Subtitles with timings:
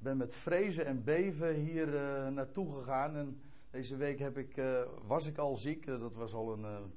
[0.00, 3.16] ben met vrezen en beven hier uh, naartoe gegaan.
[3.16, 5.86] En deze week heb ik, uh, was ik al ziek.
[5.86, 6.92] dat was al een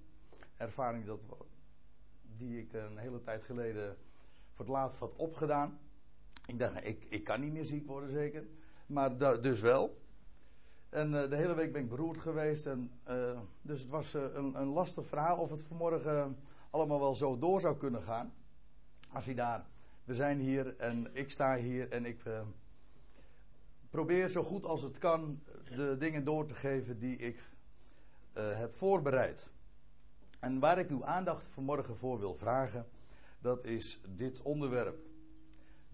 [0.57, 1.27] ervaring dat,
[2.37, 3.97] die ik een hele tijd geleden
[4.51, 5.79] voor het laatst had opgedaan.
[6.45, 8.47] Ik dacht, ik, ik kan niet meer ziek worden zeker.
[8.85, 10.01] Maar dus wel.
[10.89, 12.65] En de hele week ben ik beroerd geweest.
[12.65, 12.91] En,
[13.61, 16.37] dus het was een, een lastig verhaal of het vanmorgen
[16.69, 18.33] allemaal wel zo door zou kunnen gaan.
[19.13, 19.65] Als hij daar,
[20.03, 22.23] we zijn hier en ik sta hier en ik
[23.93, 25.41] probeer zo goed als het kan
[25.75, 27.49] de dingen door te geven die ik
[28.37, 29.51] uh, heb voorbereid.
[30.39, 32.87] En waar ik uw aandacht vanmorgen voor wil vragen,
[33.41, 34.97] dat is dit onderwerp.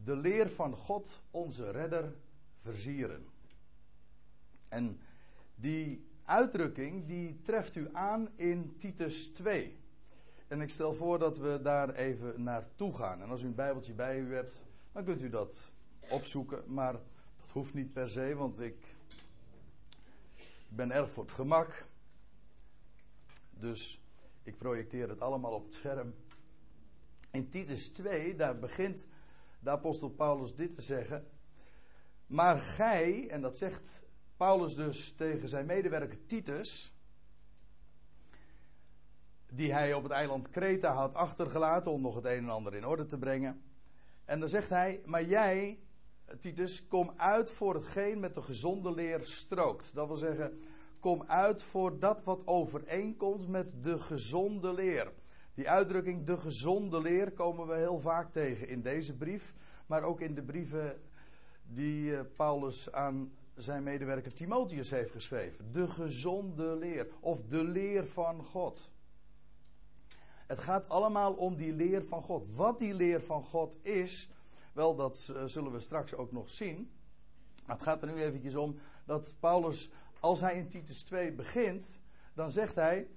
[0.04, 2.16] De leer van God, onze redder,
[2.57, 3.26] versieren.
[4.70, 4.99] En
[5.55, 9.77] die uitdrukking, die treft u aan in Titus 2.
[10.48, 13.21] En ik stel voor dat we daar even naartoe gaan.
[13.21, 15.71] En als u een bijbeltje bij u hebt, dan kunt u dat
[16.09, 16.73] opzoeken.
[16.73, 16.99] Maar
[17.49, 18.94] dat hoeft niet per se, want ik,
[20.68, 21.87] ben erg voor het gemak.
[23.57, 24.01] Dus
[24.43, 26.13] ik projecteer het allemaal op het scherm.
[27.32, 29.07] In Titus 2, daar begint
[29.60, 31.27] de apostel Paulus dit te zeggen.
[32.27, 34.04] Maar gij, en dat zegt
[34.38, 36.93] Paulus dus tegen zijn medewerker Titus,
[39.51, 42.85] die hij op het eiland Kreta had achtergelaten om nog het een en ander in
[42.85, 43.62] orde te brengen.
[44.26, 45.79] En dan zegt hij, maar jij,
[46.40, 49.91] Titus, kom uit voor hetgeen met de gezonde leer strookt.
[49.94, 50.58] Dat wil zeggen,
[50.99, 55.12] kom uit voor dat wat overeenkomt met de gezonde leer.
[55.54, 59.54] Die uitdrukking, de gezonde leer, komen we heel vaak tegen in deze brief,
[59.88, 61.02] maar ook in de brieven
[61.68, 65.72] die eh, Paulus aan zijn medewerker Timotheus heeft geschreven.
[65.72, 68.90] De gezonde leer, of de leer van God.
[70.47, 72.56] Het gaat allemaal om die leer van God.
[72.56, 74.30] Wat die leer van God is,
[74.73, 76.91] wel, dat eh, zullen we straks ook nog zien.
[77.66, 78.75] Maar het gaat er nu eventjes om
[79.06, 79.89] dat Paulus,
[80.19, 82.00] als hij in Titus 2 begint,
[82.34, 83.09] dan zegt hij: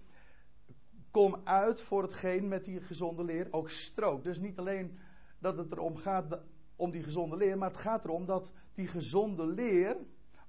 [1.11, 4.25] Kom uit voor hetgeen met die gezonde leer ook strookt.
[4.25, 4.99] Dus niet alleen
[5.38, 6.41] dat het erom gaat
[6.77, 9.97] om die gezonde leer, maar het gaat erom dat die gezonde leer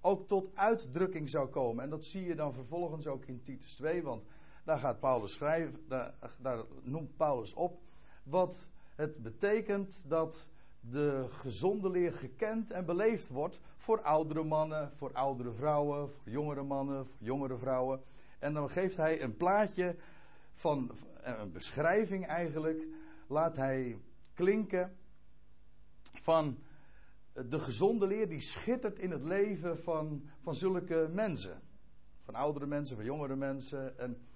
[0.01, 1.83] ook tot uitdrukking zou komen.
[1.83, 4.25] En dat zie je dan vervolgens ook in Titus 2, want
[4.63, 7.81] daar gaat Paulus schrijven, daar, daar noemt Paulus op
[8.23, 10.47] wat het betekent dat
[10.89, 16.63] de gezonde leer gekend en beleefd wordt voor oudere mannen, voor oudere vrouwen, voor jongere
[16.63, 18.01] mannen, voor jongere vrouwen.
[18.39, 19.95] En dan geeft hij een plaatje
[20.53, 20.91] van
[21.21, 22.87] een beschrijving eigenlijk,
[23.27, 24.01] laat hij
[24.33, 24.97] klinken
[26.03, 26.57] van
[27.33, 31.61] de gezonde leer die schittert in het leven van, van zulke mensen.
[32.19, 33.97] Van oudere mensen, van jongere mensen.
[33.99, 34.27] En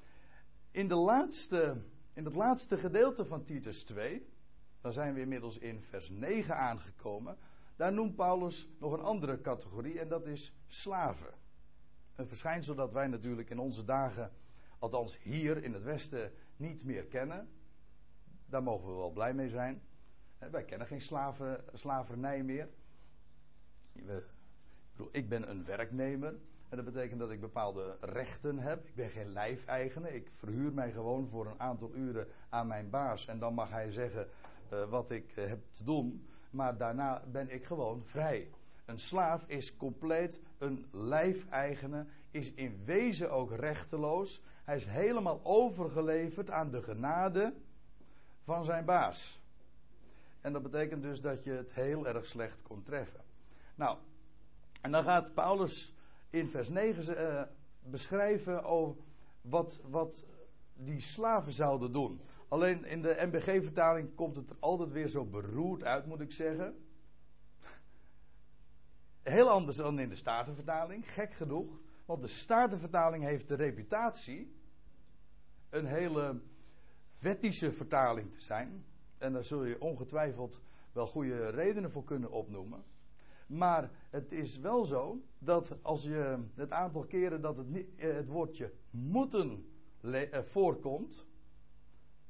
[0.71, 4.27] in, de laatste, in het laatste gedeelte van Titus 2,
[4.81, 7.37] dan zijn we inmiddels in vers 9 aangekomen.
[7.75, 11.33] Daar noemt Paulus nog een andere categorie en dat is slaven.
[12.15, 14.31] Een verschijnsel dat wij natuurlijk in onze dagen,
[14.79, 17.49] althans hier in het Westen, niet meer kennen.
[18.45, 19.81] Daar mogen we wel blij mee zijn.
[20.51, 22.69] Wij kennen geen slaven, slavernij meer.
[25.11, 26.39] ik ben een werknemer.
[26.69, 28.87] En dat betekent dat ik bepaalde rechten heb.
[28.87, 30.13] Ik ben geen lijfeigene.
[30.13, 33.25] Ik verhuur mij gewoon voor een aantal uren aan mijn baas.
[33.25, 34.27] En dan mag hij zeggen
[34.73, 36.27] uh, wat ik uh, heb te doen.
[36.49, 38.49] Maar daarna ben ik gewoon vrij.
[38.85, 42.05] Een slaaf is compleet een lijfeigene.
[42.31, 44.41] Is in wezen ook rechteloos.
[44.63, 47.53] Hij is helemaal overgeleverd aan de genade
[48.41, 49.39] van zijn baas.
[50.41, 53.23] En dat betekent dus dat je het heel erg slecht kon treffen.
[53.75, 53.97] Nou,
[54.81, 55.93] en dan gaat Paulus
[56.29, 57.47] in vers 9 uh, eh,
[57.79, 58.95] beschrijven over
[59.41, 60.25] wat, wat
[60.73, 62.21] die slaven zouden doen.
[62.47, 66.85] Alleen in de MBG-vertaling komt het er altijd weer zo beroerd uit, moet ik zeggen.
[69.23, 71.79] Heel anders dan in de Statenvertaling, gek genoeg.
[72.05, 74.55] Want de Statenvertaling heeft de reputatie
[75.69, 76.41] een hele
[77.21, 78.85] wettische vertaling te zijn.
[79.17, 82.83] En daar zul je ongetwijfeld wel goede redenen voor kunnen opnoemen.
[83.47, 88.27] Maar het is wel zo dat als je het aantal keren dat het, eh, het
[88.27, 89.65] woordje moeten
[90.01, 91.26] eh, voorkomt,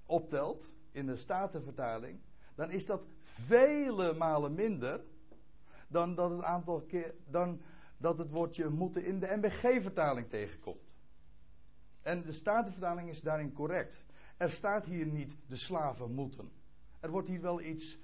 [0.07, 2.19] optelt in de Statenvertaling,
[2.55, 5.03] dan is dat vele malen minder
[5.87, 7.61] dan dat het aantal keer dan
[7.97, 10.85] dat het woordje moeten in de MBG-vertaling tegenkomt.
[12.01, 14.03] En de Statenvertaling is daarin correct.
[14.37, 16.51] Er staat hier niet de slaven moeten.
[16.99, 17.97] Er wordt hier wel iets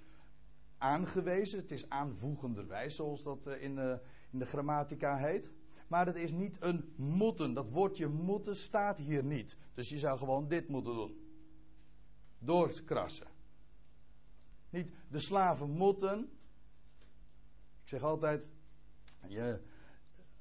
[0.77, 1.59] aangewezen.
[1.59, 3.99] Het is aanvoegenderwijs, zoals dat eh, in, de,
[4.31, 5.53] in de grammatica heet.
[5.87, 7.53] Maar het is niet een moeten.
[7.53, 9.57] Dat woordje moeten staat hier niet.
[9.73, 11.22] Dus je zou gewoon dit moeten doen.
[12.45, 13.27] Doorkrassen.
[14.69, 16.19] Niet de slaven moeten.
[17.81, 18.47] Ik zeg altijd,
[19.27, 19.61] Je,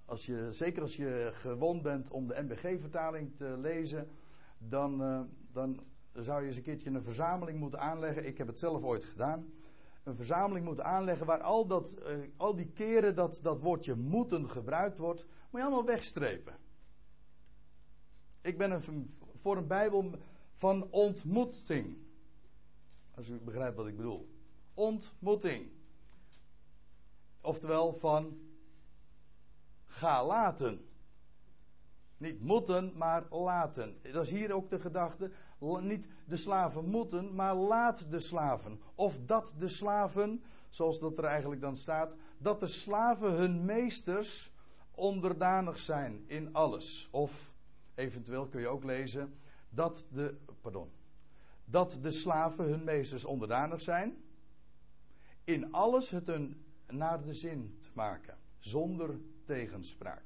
[0.05, 4.09] als je, zeker als je gewond bent om de NBG-vertaling te lezen,
[4.59, 5.21] dan, uh,
[5.53, 5.81] dan
[6.13, 8.27] zou je eens een keertje een verzameling moeten aanleggen.
[8.27, 9.53] Ik heb het zelf ooit gedaan.
[10.03, 14.49] Een verzameling moeten aanleggen waar al, dat, uh, al die keren dat dat woordje moeten
[14.49, 16.57] gebruikt wordt, moet je allemaal wegstrepen.
[18.41, 20.11] Ik ben een, voor een Bijbel
[20.55, 21.97] van ontmoeting.
[23.15, 24.29] Als u begrijpt wat ik bedoel.
[24.75, 25.71] Ontmoeting.
[27.41, 28.41] Oftewel van
[29.85, 30.87] ga laten.
[32.17, 33.99] Niet moeten, maar laten.
[34.13, 35.31] Dat is hier ook de gedachte.
[35.81, 38.81] Niet de slaven moeten, maar laat de slaven.
[38.95, 44.51] Of dat de slaven, zoals dat er eigenlijk dan staat, dat de slaven hun meesters
[44.95, 47.09] onderdanig zijn in alles.
[47.11, 47.55] Of
[47.95, 49.35] eventueel kun je ook lezen
[49.75, 50.91] dat de, pardon,
[51.65, 54.17] dat de slaven hun meesters onderdanig zijn.
[55.45, 60.25] In alles het hun naar de zin te maken, zonder tegenspraak.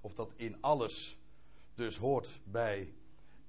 [0.00, 1.18] Of dat in alles
[1.74, 2.92] dus hoort bij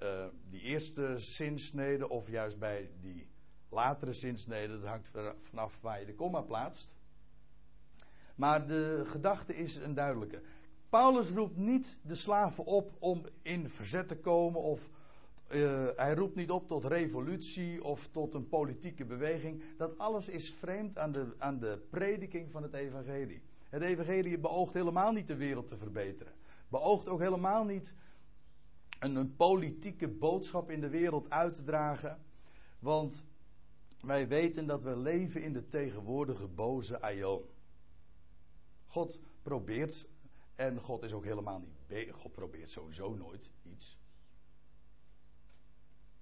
[0.04, 3.27] uh, die eerste zinsnede of juist bij die
[3.69, 6.95] latere zinsnede, dat hangt vanaf waar je de komma plaatst.
[8.36, 10.42] Maar de gedachte is een duidelijke.
[10.89, 14.89] Paulus roept niet de slaven op om in verzet te komen of
[15.51, 19.63] uh, hij roept niet op tot revolutie of tot een politieke beweging.
[19.77, 23.41] Dat alles is vreemd aan de, aan de prediking van het evangelie.
[23.69, 26.33] Het evangelie beoogt helemaal niet de wereld te verbeteren.
[26.67, 27.93] Beoogt ook helemaal niet
[28.99, 32.19] een, een politieke boodschap in de wereld uit te dragen.
[32.79, 33.23] Want
[34.05, 37.43] wij weten dat we leven in de tegenwoordige boze aion.
[38.85, 40.07] God probeert,
[40.55, 43.49] en God is ook helemaal niet, God probeert sowieso nooit.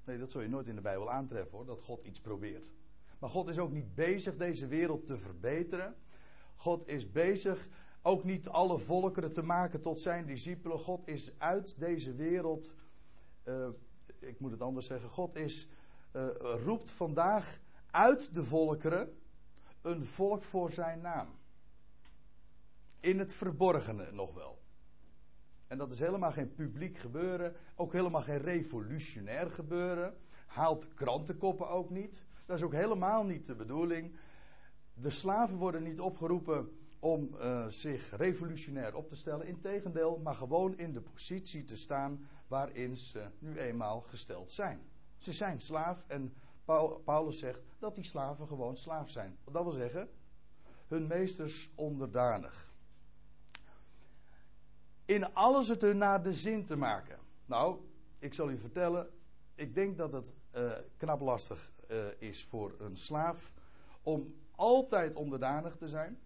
[0.07, 2.71] Nee, dat zul je nooit in de Bijbel aantreffen hoor, dat God iets probeert.
[3.19, 5.95] Maar God is ook niet bezig deze wereld te verbeteren.
[6.55, 7.67] God is bezig
[8.01, 10.79] ook niet alle volkeren te maken tot zijn discipelen.
[10.79, 12.73] God is uit deze wereld,
[13.43, 13.67] uh,
[14.19, 15.67] ik moet het anders zeggen, God is,
[16.13, 16.27] uh,
[16.63, 17.59] roept vandaag
[17.91, 19.17] uit de volkeren
[19.81, 21.27] een volk voor zijn naam.
[22.99, 24.59] In het verborgene nog wel.
[25.67, 30.13] En dat is helemaal geen publiek gebeuren, ook helemaal geen revolutionair gebeuren.
[30.47, 32.25] Haalt krantenkoppen ook niet.
[32.45, 34.15] Dat is ook helemaal niet de bedoeling.
[34.93, 36.69] De slaven worden niet opgeroepen
[36.99, 39.45] om uh, zich revolutionair op te stellen.
[39.47, 44.79] Integendeel, maar gewoon in de positie te staan waarin ze nu eenmaal gesteld zijn.
[45.17, 46.33] Ze zijn slaaf en
[47.05, 49.37] Paulus zegt dat die slaven gewoon slaaf zijn.
[49.51, 50.09] Dat wil zeggen,
[50.87, 52.75] hun meesters onderdanig
[55.07, 57.19] in alles het hun naar de zin te maken.
[57.45, 57.79] Nou,
[58.19, 59.09] ik zal u vertellen,
[59.55, 63.53] ik denk dat het uh, knap lastig uh, is voor een slaaf
[64.01, 66.19] om altijd onderdanig te zijn.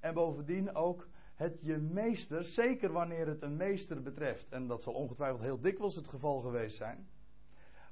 [0.00, 4.92] En bovendien ook het je meester, zeker wanneer het een meester betreft, en dat zal
[4.92, 7.08] ongetwijfeld heel dikwijls het geval geweest zijn,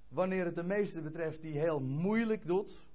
[0.09, 2.89] wanneer het een meester betreft die heel moeilijk doet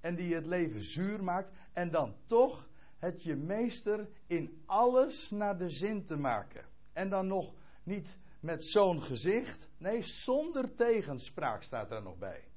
[0.00, 2.68] en die het leven zuur maakt en dan toch
[3.04, 6.64] het je meester in alles naar de zin te maken.
[6.92, 12.48] En dan nog niet met zo'n gezicht, nee, zonder tegenspraak staat er nog bij.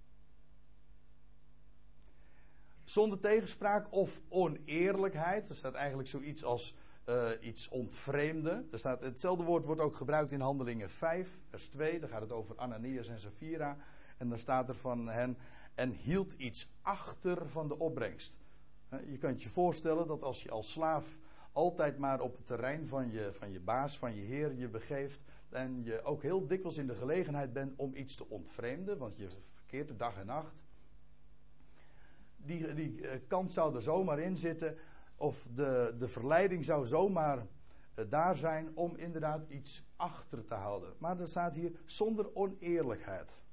[2.84, 5.50] Zonder tegenspraak of oneerlijkheid.
[5.50, 8.66] Er staat eigenlijk zoiets als uh, iets ontvreemde.
[8.72, 12.00] Staat, hetzelfde woord wordt ook gebruikt in Handelingen 5, vers 2.
[12.00, 13.78] Daar gaat het over Ananias en Sapphira.
[14.18, 15.38] En dan staat er van hen.
[15.76, 18.40] En hield iets achter van de opbrengst.
[18.90, 21.18] Je kunt je voorstellen dat als je als slaaf
[21.52, 25.24] altijd maar op het terrein van je, van je baas, van je heer je begeeft.
[25.50, 29.28] En je ook heel dikwijls in de gelegenheid bent om iets te ontvreemden, want je
[29.54, 30.64] verkeert de dag en nacht.
[32.36, 34.78] Die, die eh, kant zou er zomaar in zitten,
[35.16, 37.46] of de, de verleiding zou zomaar
[37.94, 40.94] eh, daar zijn om inderdaad iets achter te houden.
[40.98, 43.44] Maar er staat hier zonder oneerlijkheid.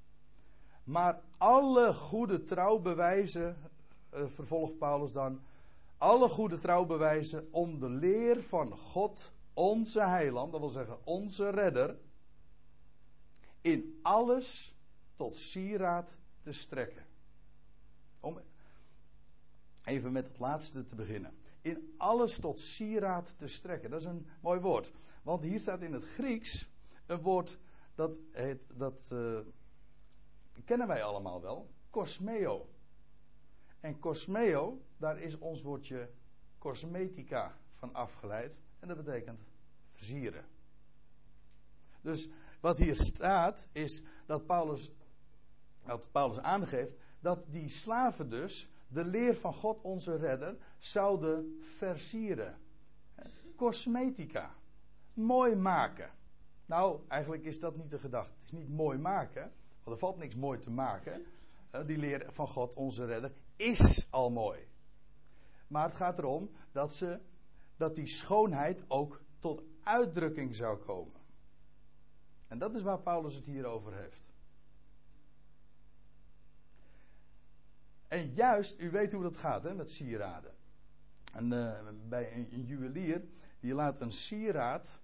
[0.83, 3.57] Maar alle goede trouwbewijzen
[4.23, 5.41] vervolgt Paulus dan,
[5.97, 11.49] alle goede trouw bewijzen om de leer van God, onze heiland, dat wil zeggen onze
[11.49, 11.97] redder,
[13.61, 14.73] in alles
[15.15, 17.05] tot sieraad te strekken.
[18.19, 18.39] Om
[19.83, 21.37] even met het laatste te beginnen.
[21.61, 23.89] In alles tot sieraad te strekken.
[23.89, 24.91] Dat is een mooi woord.
[25.23, 26.67] Want hier staat in het Grieks
[27.05, 27.57] een woord
[27.95, 28.17] dat,
[28.75, 29.39] dat uh,
[30.65, 31.69] kennen wij allemaal wel.
[31.89, 32.67] Cosmeo.
[33.85, 36.09] En cosmeo, daar is ons woordje
[36.57, 38.63] cosmetica van afgeleid.
[38.79, 39.39] En dat betekent
[39.89, 40.45] versieren.
[42.01, 42.29] Dus
[42.61, 44.91] wat hier staat is dat Paulus,
[45.83, 52.59] dat Paulus aangeeft dat die slaven dus de leer van God onze redder zouden versieren.
[53.55, 54.55] cosmetica.
[55.13, 56.09] Mooi maken.
[56.65, 58.33] Nou, eigenlijk is dat niet de gedachte.
[58.33, 59.51] Het is niet mooi maken,
[59.83, 61.25] want er valt niks mooi te maken.
[61.85, 64.67] Die leer van God, onze redder, is al mooi.
[65.67, 67.19] Maar het gaat erom dat, ze,
[67.77, 71.21] dat die schoonheid ook tot uitdrukking zou komen.
[72.47, 74.25] En dat is waar Paulus het hier over heeft.
[78.07, 80.53] En juist, u weet hoe dat gaat hè, met sieraden.
[81.33, 83.23] En uh, bij een, juwelier,
[83.59, 84.99] die laat een sieraad,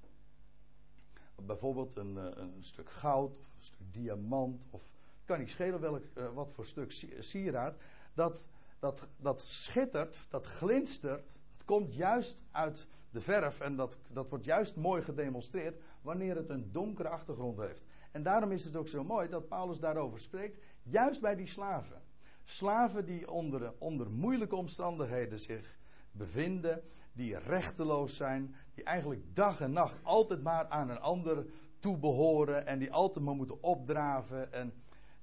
[1.45, 4.91] bijvoorbeeld een, uh, een, stuk goud of een stuk diamant, of
[5.25, 7.75] kan niet schelen welk, uh, wat voor stuk sieraad,
[8.13, 8.47] dat,
[8.79, 14.45] dat, dat schittert, dat glinstert, dat komt juist uit de verf en dat, dat wordt
[14.45, 17.85] juist mooi gedemonstreerd wanneer het een donkere achtergrond heeft.
[18.11, 22.01] En daarom is het ook zo mooi dat Paulus daarover spreekt, juist bij die slaven.
[22.43, 25.79] Slaven die onder, onder moeilijke omstandigheden zich
[26.11, 26.81] bevinden,
[27.13, 31.45] die rechteloos zijn, die eigenlijk dag en nacht altijd maar aan een ander
[31.79, 34.73] toebehoren en die altijd maar moeten opdraven en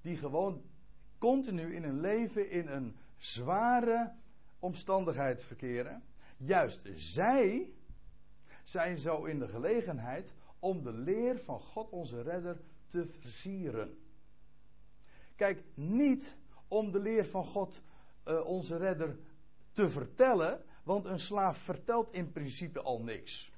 [0.01, 0.63] die gewoon
[1.19, 4.15] continu in hun leven in een zware
[4.59, 6.03] omstandigheid verkeren.
[6.37, 7.73] Juist zij
[8.65, 13.99] zijn zo in de gelegenheid om de leer van God onze redder te versieren.
[15.37, 16.37] Kijk, niet
[16.69, 17.83] om de leer van God
[18.25, 19.19] uh, onze redder
[19.73, 23.53] te vertellen, want een slaaf vertelt in principe al niks.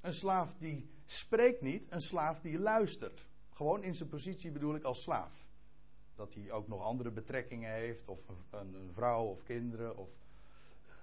[0.00, 3.26] Een slaaf die spreekt niet, een slaaf die luistert.
[3.50, 5.45] Gewoon in zijn positie bedoel ik als slaaf.
[6.16, 10.08] Dat hij ook nog andere betrekkingen heeft, of een, een vrouw of kinderen of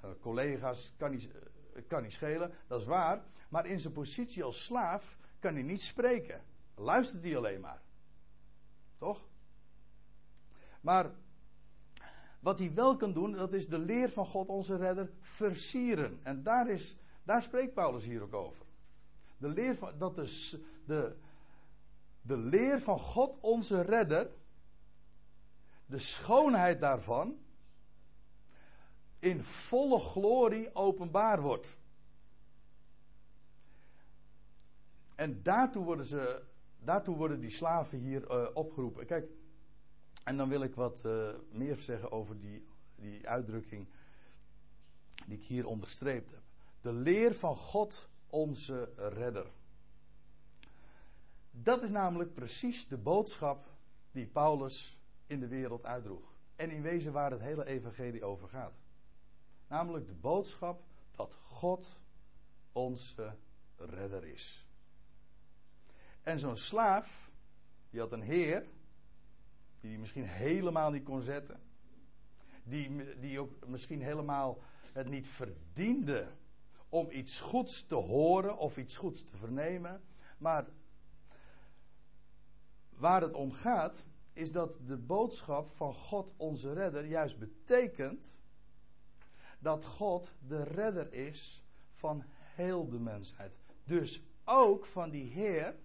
[0.05, 1.23] uh, collega's, kan niet,
[1.75, 3.23] uh, kan niet schelen, dat is waar.
[3.49, 6.43] Maar in zijn positie als slaaf kan hij niet spreken.
[6.75, 7.81] Luistert hij alleen maar.
[8.97, 9.27] Toch?
[10.81, 11.11] Maar
[12.39, 16.19] wat hij wel kan doen, dat is de leer van God onze redder versieren.
[16.23, 18.65] En daar, is, daar spreekt Paulus hier ook over.
[19.37, 21.15] De leer van, dat is de,
[22.21, 24.31] de leer van God onze redder,
[25.93, 27.37] de schoonheid daarvan,
[29.19, 31.77] in volle glorie openbaar wordt.
[35.15, 36.43] En daartoe worden, ze,
[36.79, 39.05] daartoe worden die slaven hier uh, opgeroepen.
[39.05, 39.31] Kijk,
[40.23, 43.87] en dan wil ik wat uh, meer zeggen over die, die uitdrukking
[45.25, 46.43] die ik hier onderstreept heb.
[46.81, 49.51] De leer van God, onze redder.
[51.51, 53.69] Dat is namelijk precies de boodschap
[54.11, 55.01] die Paulus
[55.33, 56.35] in de wereld uitdroeg.
[56.55, 58.73] En in wezen waar het hele evangelie over gaat.
[59.67, 62.01] Namelijk de boodschap dat God
[62.71, 63.35] onze
[63.77, 64.67] redder is.
[66.21, 67.33] En zo'n slaaf,
[67.89, 68.61] die had een heer,
[69.79, 71.61] die hij misschien helemaal niet kon zetten.
[72.63, 74.57] Die, die ook misschien helemaal
[74.93, 76.27] het niet verdiende
[76.89, 80.03] om iets goeds te horen of iets goeds te vernemen.
[80.37, 80.67] Maar
[82.89, 88.37] waar het om gaat, is dat de boodschap van God onze redder juist betekent
[89.59, 93.51] dat God de redder is van heel de mensheid.
[93.83, 95.75] Dus ook van die Heer,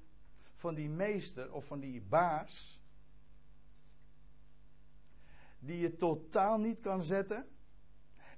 [0.52, 2.78] van die meester of van die baas
[5.58, 7.48] die je totaal niet kan zetten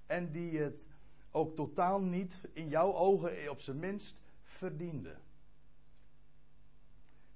[0.07, 0.87] en die het
[1.31, 5.17] ook totaal niet in jouw ogen op zijn minst verdiende.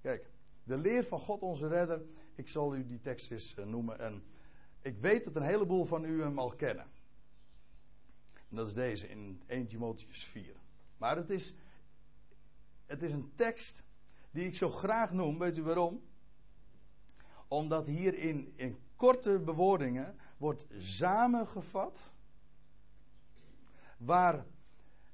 [0.01, 0.31] Kijk,
[0.65, 2.03] de leer van God onze redder,
[2.35, 4.23] ik zal u die tekst eens eh, noemen en
[4.81, 6.87] ik weet dat een heleboel van u hem al kennen.
[8.49, 10.57] En dat is deze in 1 Timotheus 4.
[10.97, 11.55] Maar het is,
[12.87, 13.83] het is een tekst
[14.31, 16.03] die ik zo graag noem, weet u waarom?
[17.49, 22.15] Omdat hier in, in korte bewoordingen wordt samengevat
[23.99, 24.47] waar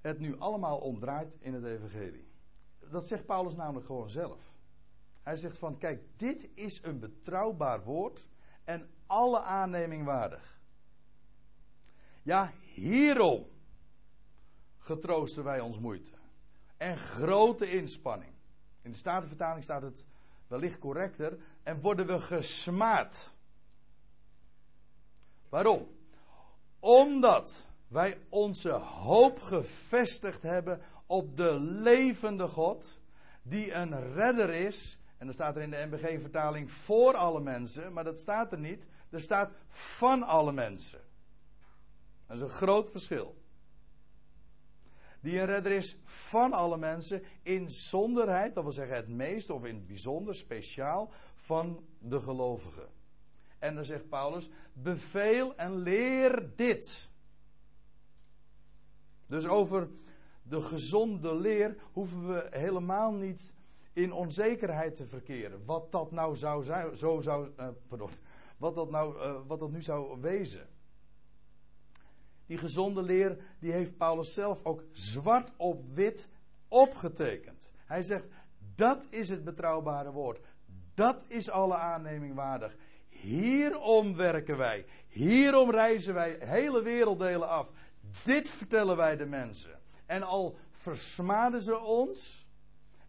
[0.01, 2.29] het nu allemaal om draait in het evangelie.
[2.91, 4.55] Dat zegt Paulus namelijk gewoon zelf.
[5.31, 8.29] Hij zegt van kijk, dit is een betrouwbaar woord
[8.65, 10.61] en alle aanneming waardig.
[12.23, 13.47] Ja, hierom
[14.79, 16.11] getroosten wij ons moeite.
[16.77, 18.33] En grote inspanning.
[18.83, 20.07] In de Statenvertaling staat het
[20.47, 21.39] wellicht correcter.
[21.63, 23.35] En worden we gesmaad.
[25.49, 25.89] Waarom?
[26.79, 33.01] Omdat wij onze hoop gevestigd hebben op de levende God,
[33.43, 35.00] die een redder is.
[35.21, 38.87] En dan staat er in de MBG-vertaling voor alle mensen, maar dat staat er niet.
[39.11, 41.01] Er staat van alle mensen.
[42.27, 43.43] Dat is een groot verschil.
[45.21, 49.65] Die een redder is van alle mensen, in zonderheid, dat wil zeggen het meest of
[49.65, 52.89] in het bijzonder, speciaal, van de gelovigen.
[53.59, 57.11] En dan zegt Paulus: beveel en leer dit.
[59.27, 59.89] Dus over
[60.43, 63.55] de gezonde leer hoeven we helemaal niet
[63.93, 65.65] in onzekerheid te verkeren.
[65.65, 68.11] Wat dat nou zou zijn, zo zou, uh, pardon,
[68.59, 70.69] wat dat nou, uh, wat dat nu zou wezen.
[72.47, 76.29] Die gezonde leer, die heeft Paulus zelf ook zwart op wit
[76.69, 77.71] opgetekend.
[77.87, 78.29] Hij zegt,
[78.75, 80.41] dat is het betrouwbare woord.
[80.95, 82.77] Dat is alle aanneming waardig.
[83.07, 84.87] Hierom werken wij.
[85.09, 87.73] Hierom reizen wij hele werelddelen af.
[88.23, 89.81] Dit vertellen wij de mensen.
[90.07, 92.49] En al versmaden ze ons.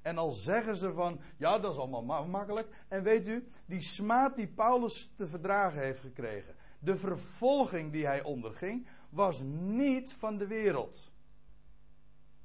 [0.02, 2.68] En al zeggen ze van, ja dat is allemaal makkelijk.
[2.88, 6.56] En weet u, die smaad die Paulus te verdragen heeft gekregen.
[6.80, 11.12] De vervolging die hij onderging, was niet van de wereld.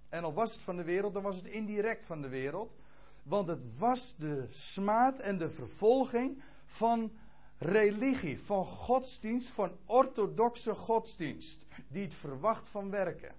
[0.09, 2.75] En al was het van de wereld, dan was het indirect van de wereld.
[3.23, 7.13] Want het was de smaad en de vervolging van
[7.59, 11.67] religie, van godsdienst, van orthodoxe godsdienst.
[11.89, 13.35] Die het verwacht van werken.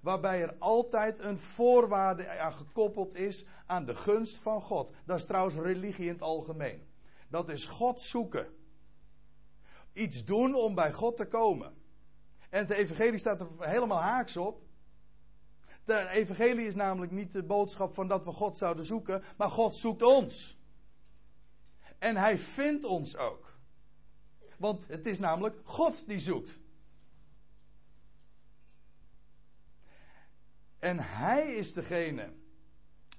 [0.00, 4.90] Waarbij er altijd een voorwaarde aan gekoppeld is aan de gunst van God.
[5.04, 6.86] Dat is trouwens religie in het algemeen.
[7.28, 8.46] Dat is God zoeken.
[9.92, 11.74] Iets doen om bij God te komen.
[12.50, 14.62] En het evangelie staat er helemaal haaks op.
[15.84, 19.76] De evangelie is namelijk niet de boodschap van dat we God zouden zoeken, maar God
[19.76, 20.58] zoekt ons.
[21.98, 23.56] En hij vindt ons ook.
[24.58, 26.58] Want het is namelijk God die zoekt.
[30.78, 32.32] En hij is degene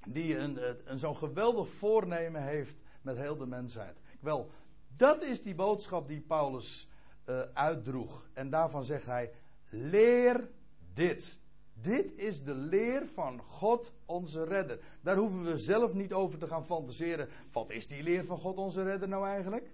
[0.08, 0.60] die een,
[0.92, 4.02] een zo'n geweldig voornemen heeft met heel de mensheid.
[4.20, 4.50] Wel,
[4.96, 6.90] dat is die boodschap die Paulus
[7.26, 8.28] uh, uitdroeg.
[8.34, 9.32] En daarvan zegt hij:
[9.70, 10.50] leer
[10.94, 11.38] dit.
[11.74, 14.80] Dit is de leer van God onze redder.
[15.02, 17.30] Daar hoeven we zelf niet over te gaan fantaseren.
[17.52, 19.72] Wat is die leer van God onze redder nou eigenlijk?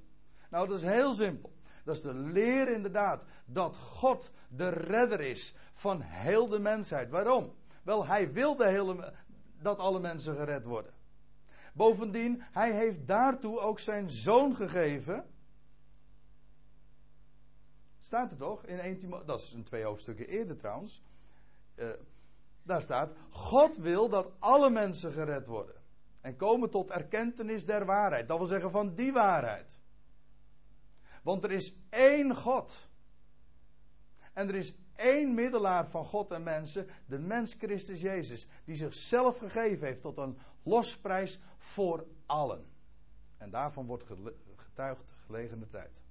[0.50, 1.54] Nou, dat is heel simpel.
[1.84, 7.10] Dat is de leer inderdaad dat God de redder is van heel de mensheid.
[7.10, 7.54] Waarom?
[7.86, 9.13] Wel, hij wil de hele,
[9.62, 10.94] dat alle mensen gered worden.
[11.74, 15.25] Bovendien, hij heeft daartoe ook zijn zoon gegeven.
[18.00, 18.66] Staat er toch?
[18.66, 21.01] In 1 Timo dat is een twee hoofdstukken eerder trouwens.
[21.75, 21.90] Uh,
[22.64, 25.75] daar staat: God wil dat alle mensen gered worden.
[26.22, 28.27] En komen tot erkentenis der waarheid.
[28.27, 29.77] Dat wil zeggen van die waarheid.
[31.24, 32.90] Want er is één God.
[34.33, 39.38] En er is één middelaar van God en mensen, de mens Christus Jezus, die zichzelf
[39.38, 42.66] gegeven heeft tot een losprijs voor allen.
[43.38, 44.03] En daarvan wordt
[44.55, 46.01] getuigd de gelegene tijd.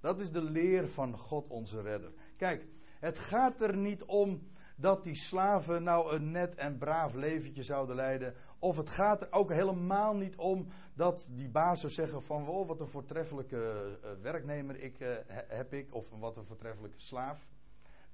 [0.00, 2.12] Dat is de leer van God onze redder.
[2.36, 2.66] Kijk,
[3.00, 7.96] het gaat er niet om dat die slaven nou een net en braaf leventje zouden
[7.96, 8.34] leiden.
[8.58, 12.44] Of het gaat er ook helemaal niet om dat die baas zeggen van...
[12.44, 15.94] Wat een voortreffelijke uh, werknemer ik, uh, heb ik.
[15.94, 17.48] Of wat een voortreffelijke slaaf.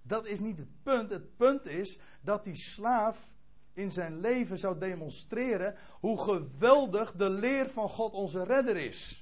[0.03, 1.11] Dat is niet het punt.
[1.11, 3.35] Het punt is dat die slaaf
[3.73, 5.77] in zijn leven zou demonstreren...
[6.01, 9.20] hoe geweldig de leer van God onze redder is.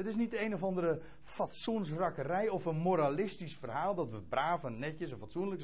[0.00, 4.78] Het is niet een of andere fatsoensrakkerij of een moralistisch verhaal dat we braaf en
[4.78, 5.62] netjes en fatsoenlijk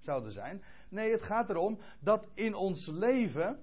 [0.00, 0.62] zouden zijn.
[0.88, 3.60] Nee, het gaat erom dat in ons leven,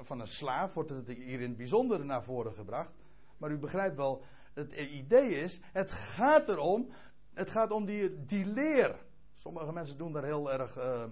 [0.00, 2.94] van, een slaaf wordt het hier in het bijzonder naar voren gebracht.
[3.36, 4.22] Maar u begrijpt wel,
[4.54, 6.88] het idee is, het gaat erom,
[7.34, 9.04] het gaat om die, leer.
[9.32, 11.04] Sommige mensen doen daar heel erg uh,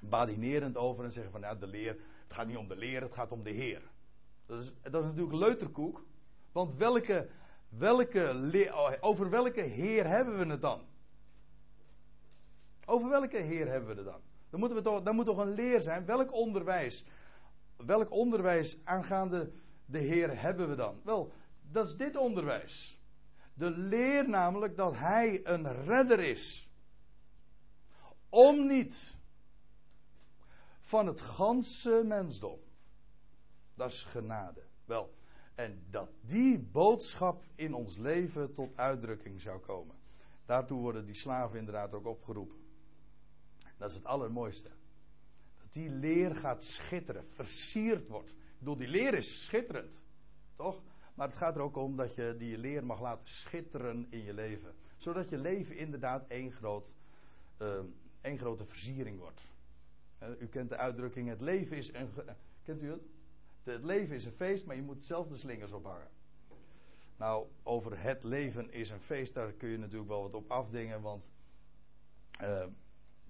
[0.00, 3.14] badinerend over en zeggen van ja, de leer, het gaat niet om de leer, het
[3.14, 3.82] gaat om de Heer.
[4.46, 6.04] Dat is, dat is natuurlijk leuterkoek.
[6.52, 7.28] Want welke
[7.78, 10.86] welke, over welke Heer hebben we het dan?
[12.84, 14.20] Over welke Heer hebben we het dan?
[14.50, 16.04] Dan, moeten we dan moet toch een leer zijn.
[16.04, 17.04] Welk onderwijs?
[17.76, 19.52] Welk onderwijs aangaande
[19.86, 21.00] de Heer hebben we dan?
[21.04, 21.32] Wel,
[21.70, 22.98] dat is dit onderwijs.
[23.54, 26.70] De leer namelijk dat Hij een redder is.
[28.28, 29.16] Om niet
[30.80, 32.58] van het ganse mensdom.
[33.74, 34.62] Dat is genade.
[34.84, 35.14] Wel,
[35.54, 39.96] en dat die boodschap in ons leven tot uitdrukking zou komen.
[40.44, 42.56] Daartoe worden die slaven inderdaad ook opgeroepen.
[43.78, 44.68] Dat is het allermooiste.
[45.60, 48.30] Dat die leer gaat schitteren, versierd wordt.
[48.30, 50.00] Ik bedoel, die leer is schitterend.
[50.56, 50.82] Toch?
[51.14, 54.34] Maar het gaat er ook om dat je die leer mag laten schitteren in je
[54.34, 54.74] leven.
[54.96, 56.96] Zodat je leven inderdaad één, groot,
[57.60, 57.78] uh,
[58.20, 59.40] één grote versiering wordt.
[60.22, 62.10] Uh, u kent de uitdrukking: het leven is een.
[62.62, 63.02] Kent u het?
[63.64, 66.08] Het leven is een feest, maar je moet zelf de slingers ophangen.
[67.16, 71.02] Nou, over het leven is een feest, daar kun je natuurlijk wel wat op afdingen,
[71.02, 71.30] want
[72.40, 72.62] uh,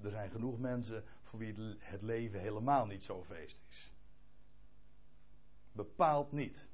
[0.03, 3.93] er zijn genoeg mensen voor wie het leven helemaal niet zo'n feest is.
[5.73, 6.69] Bepaald niet.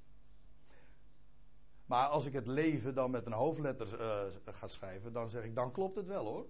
[1.87, 5.55] Maar als ik het leven dan met een hoofdletter uh, ga schrijven, dan zeg ik,
[5.55, 6.47] dan klopt het wel hoor.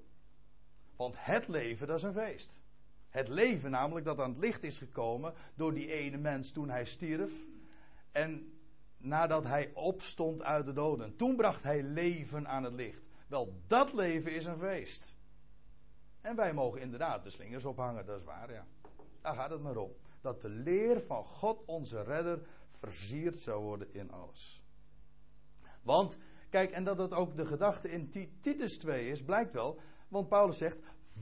[0.96, 2.61] Want het leven, dat is een feest.
[3.11, 6.85] Het leven namelijk dat aan het licht is gekomen door die ene mens toen hij
[6.85, 7.33] stierf.
[8.12, 8.53] En
[8.96, 11.16] nadat hij opstond uit de doden.
[11.16, 13.03] Toen bracht hij leven aan het licht.
[13.27, 15.16] Wel, dat leven is een feest.
[16.20, 18.66] En wij mogen inderdaad de slingers ophangen, dat is waar, ja.
[19.20, 19.92] Daar gaat het maar om.
[20.20, 24.62] Dat de leer van God, onze redder, versierd zou worden in alles.
[25.83, 26.16] Want,
[26.51, 29.81] kijk, en dat het ook de gedachte in Titus 2 is, blijkt wel.
[30.11, 30.79] Want Paulus zegt,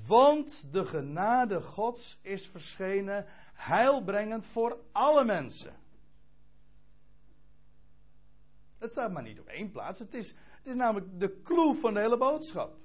[0.07, 5.77] want de genade Gods is verschenen, heilbrengend voor alle mensen.
[8.79, 9.99] Dat staat maar niet op één plaats.
[9.99, 12.77] Het is, het is namelijk de clue van de hele boodschap.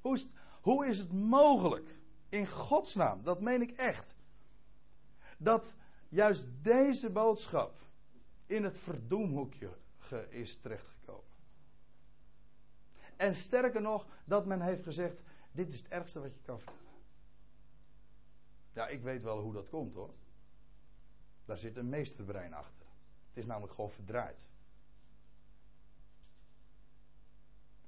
[0.00, 0.26] Hoe is,
[0.60, 1.90] hoe is het mogelijk?
[2.28, 4.14] In Gods naam, dat meen ik echt.
[5.38, 5.74] Dat
[6.08, 7.78] juist deze boodschap
[8.46, 9.76] in het verdoemhoekje
[10.28, 11.27] is terechtgekomen.
[13.18, 16.82] En sterker nog, dat men heeft gezegd: dit is het ergste wat je kan vertellen.
[18.72, 20.14] Ja, ik weet wel hoe dat komt hoor.
[21.44, 22.86] Daar zit een meesterbrein achter.
[23.28, 24.46] Het is namelijk gewoon verdraaid.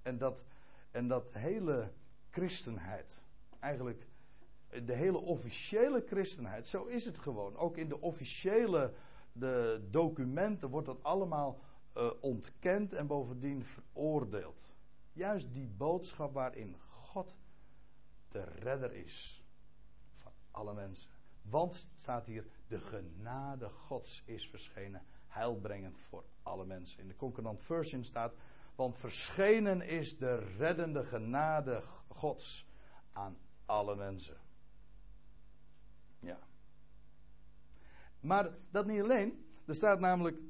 [0.02, 0.44] En dat,
[0.90, 1.92] en dat hele
[2.30, 3.24] christenheid,
[3.58, 4.06] eigenlijk
[4.68, 7.56] de hele officiële christenheid, zo is het gewoon.
[7.56, 8.92] Ook in de officiële
[9.32, 11.60] de documenten wordt dat allemaal
[11.96, 14.72] uh, ontkend en bovendien veroordeeld.
[15.12, 17.36] Juist die boodschap waarin God
[18.28, 19.44] de redder is
[20.12, 21.10] van alle mensen.
[21.42, 27.00] Want staat hier, de genade Gods is verschenen, heilbrengend voor alle mensen.
[27.00, 28.34] In de Concordant Version staat,
[28.74, 32.66] want verschenen is de reddende genade Gods
[33.12, 34.36] aan alle mensen.
[36.18, 36.38] Ja.
[38.20, 39.46] Maar dat niet alleen.
[39.66, 40.40] Er staat namelijk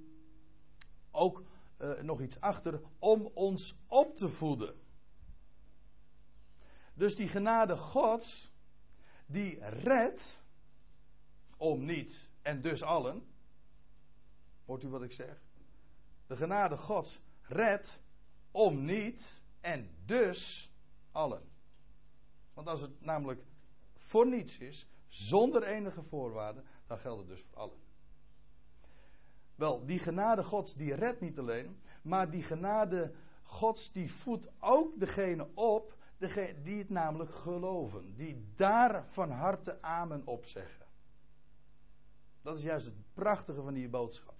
[1.10, 1.42] ook
[1.80, 4.80] uh, nog iets achter om ons op te voeden.
[6.94, 8.52] Dus die genade Gods,
[9.26, 10.42] die redt,
[11.56, 13.26] om niet en dus allen.
[14.64, 15.42] Hoort u wat ik zeg?
[16.26, 18.00] De genade Gods redt
[18.50, 20.70] om niet en dus
[21.12, 21.48] allen.
[22.54, 23.44] Want als het namelijk
[23.94, 27.78] voor niets is, zonder enige voorwaarden, dan geldt het dus voor allen.
[29.60, 34.98] Wel, die genade Gods die redt niet alleen, maar die genade Gods die voedt ook
[35.00, 35.96] degene op
[36.62, 40.86] die het namelijk geloven, die daar van harte amen op zeggen.
[42.42, 44.34] Dat is juist het prachtige van die boodschap.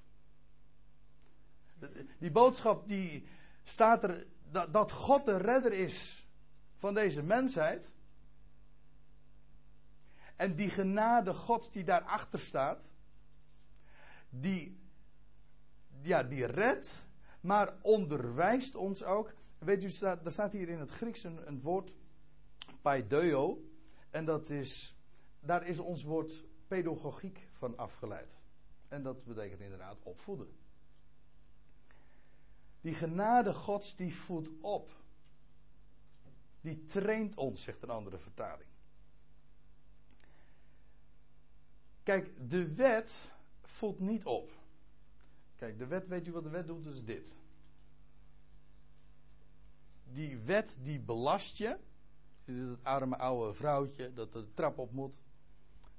[2.19, 3.25] Die boodschap die
[3.63, 4.27] staat er
[4.71, 6.27] dat God de redder is
[6.77, 7.95] van deze mensheid.
[10.37, 12.93] En die genade Gods die daarachter staat,
[14.31, 14.80] die,
[16.03, 17.07] ja, die redt,
[17.41, 19.35] maar onderwijst ons ook.
[19.59, 21.97] Weet u, er staat hier in het Grieks een, een woord,
[22.81, 23.65] paideo,
[24.11, 24.95] en dat is,
[25.41, 28.37] daar is ons woord pedagogiek van afgeleid.
[28.89, 30.49] En dat betekent inderdaad opvoeden.
[32.81, 34.95] Die genade Gods die voedt op.
[36.61, 38.69] Die traint ons, zegt een andere vertaling.
[42.03, 43.33] Kijk, de wet
[43.63, 44.60] voedt niet op.
[45.61, 46.85] Kijk, de wet, weet u wat de wet doet?
[46.85, 47.37] Dat is dit.
[50.05, 51.79] Die wet die belast je.
[52.44, 55.20] Het arme oude vrouwtje dat de trap op moet.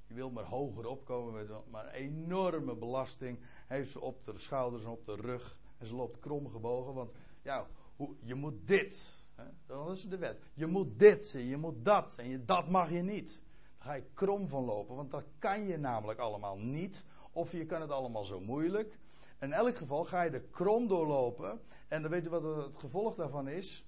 [0.08, 3.40] Die wil maar hoger opkomen maar een enorme belasting.
[3.68, 5.60] Heeft ze op de schouders en op de rug.
[5.78, 9.18] En ze loopt krom gebogen, want ja, hoe, je moet dit.
[9.36, 9.44] Hè?
[9.66, 10.40] Dat is de wet.
[10.54, 13.42] Je moet dit je moet dat en je, dat mag je niet.
[13.78, 17.06] Dan ga je krom van lopen, want dat kan je namelijk allemaal niet.
[17.32, 19.00] Of je kan het allemaal zo moeilijk.
[19.42, 21.62] In elk geval ga je er krom doorlopen.
[21.88, 23.86] En dan weet je wat het gevolg daarvan is.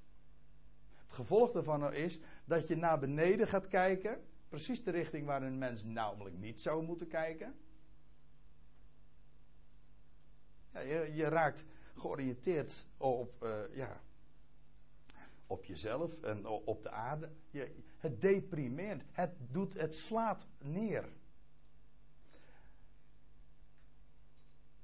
[1.04, 4.24] Het gevolg daarvan is dat je naar beneden gaat kijken.
[4.50, 7.56] Precies de richting waar een mens namelijk niet zou moeten kijken.
[10.70, 14.02] Ja, je, je raakt georiënteerd op, uh, ja,
[15.48, 17.32] op jezelf en op de aarde.
[17.50, 19.06] Je, het deprimeert.
[19.12, 21.10] Het, doet, het slaat neer.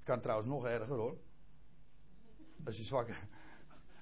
[0.09, 1.17] Kan trouwens nog erger hoor.
[2.65, 3.09] Als je zwak,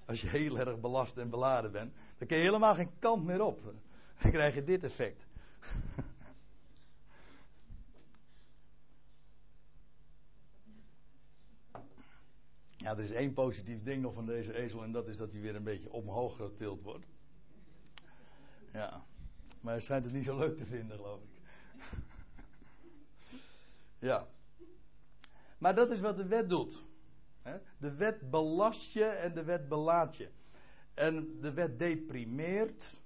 [0.05, 3.41] als je heel erg belast en beladen bent, dan kun je helemaal geen kant meer
[3.41, 3.61] op.
[4.21, 5.27] Dan krijg je dit effect.
[12.87, 15.41] Ja, er is één positief ding nog van deze ezel en dat is dat hij
[15.41, 17.05] weer een beetje omhoog getild wordt.
[18.71, 19.05] Ja,
[19.61, 21.41] maar hij schijnt het niet zo leuk te vinden, geloof ik.
[24.09, 24.27] ja.
[25.57, 26.85] Maar dat is wat de wet doet.
[27.77, 30.29] De wet belast je en de wet belaat je.
[30.93, 33.01] En de wet deprimeert.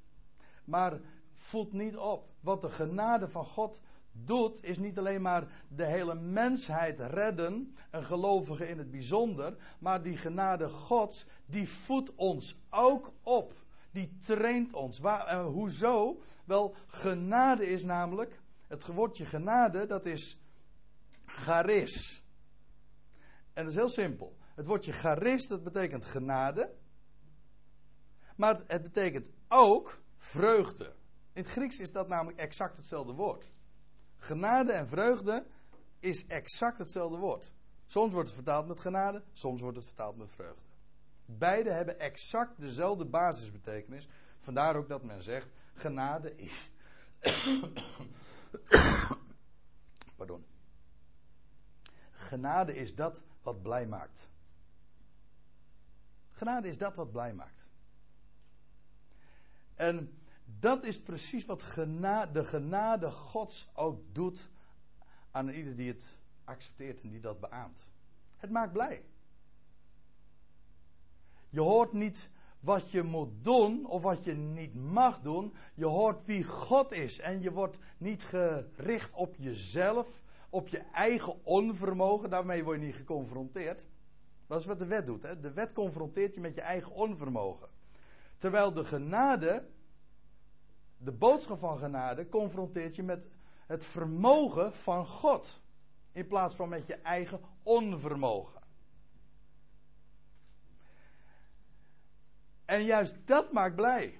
[0.65, 0.99] Maar
[1.33, 2.29] voedt niet op.
[2.39, 3.79] Wat de genade van God
[4.11, 10.03] doet, is niet alleen maar de hele mensheid redden, een gelovige in het bijzonder, maar
[10.03, 13.53] die genade Gods, die voedt ons ook op.
[13.91, 14.99] Die traint ons.
[14.99, 16.21] Waar, uh, hoezo?
[16.45, 20.37] Wel, genade is namelijk, het woordje genade, dat is
[21.25, 22.23] charis.
[23.53, 24.37] En dat is heel simpel.
[24.55, 26.73] Het woordje charis, dat betekent genade.
[28.35, 30.85] Maar het betekent ook vreugde.
[31.33, 33.51] In het Grieks is dat namelijk exact hetzelfde woord.
[34.17, 35.45] Genade en vreugde
[35.99, 37.53] is exact hetzelfde woord.
[37.85, 40.69] Soms wordt het vertaald met genade, soms wordt het vertaald met vreugde.
[41.25, 44.07] Beide hebben exact dezelfde basisbetekenis.
[44.37, 46.69] Vandaar ook dat men zegt: genade is.
[50.17, 50.45] Pardon.
[52.11, 54.29] Genade is dat wat blij maakt.
[56.31, 57.65] Genade is dat wat blij maakt.
[59.75, 64.49] En dat is precies wat genade, de genade Gods ook doet
[65.31, 67.85] aan ieder die het accepteert en die dat beaamt.
[68.35, 69.05] Het maakt blij.
[71.49, 75.53] Je hoort niet wat je moet doen of wat je niet mag doen.
[75.73, 81.45] Je hoort wie God is en je wordt niet gericht op jezelf, op je eigen
[81.45, 82.29] onvermogen.
[82.29, 83.85] Daarmee word je niet geconfronteerd.
[84.47, 85.23] Dat is wat de wet doet.
[85.23, 85.39] Hè?
[85.39, 87.69] De wet confronteert je met je eigen onvermogen.
[88.37, 89.69] Terwijl de genade,
[90.97, 93.25] de boodschap van genade, confronteert je met
[93.67, 95.61] het vermogen van God.
[96.11, 98.61] In plaats van met je eigen onvermogen.
[102.65, 104.19] En juist dat maakt blij.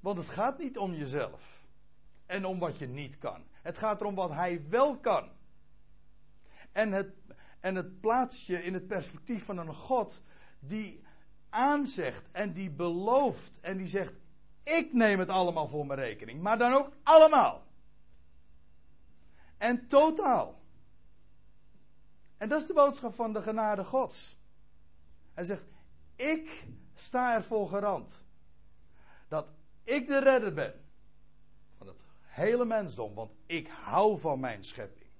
[0.00, 1.64] Want het gaat niet om jezelf.
[2.26, 3.44] En om wat je niet kan.
[3.64, 5.30] Het gaat erom wat hij wel kan.
[6.72, 7.14] En het,
[7.60, 10.22] en het plaatst je in het perspectief van een God
[10.58, 11.02] die
[11.48, 14.14] aanzegt en die belooft en die zegt:
[14.62, 17.66] Ik neem het allemaal voor mijn rekening, maar dan ook allemaal.
[19.58, 20.60] En totaal.
[22.36, 24.36] En dat is de boodschap van de genade Gods.
[25.34, 25.66] Hij zegt:
[26.16, 28.22] Ik sta ervoor garant
[29.28, 30.83] dat ik de redder ben
[32.34, 35.10] hele mensdom, want ik hou van mijn schepping.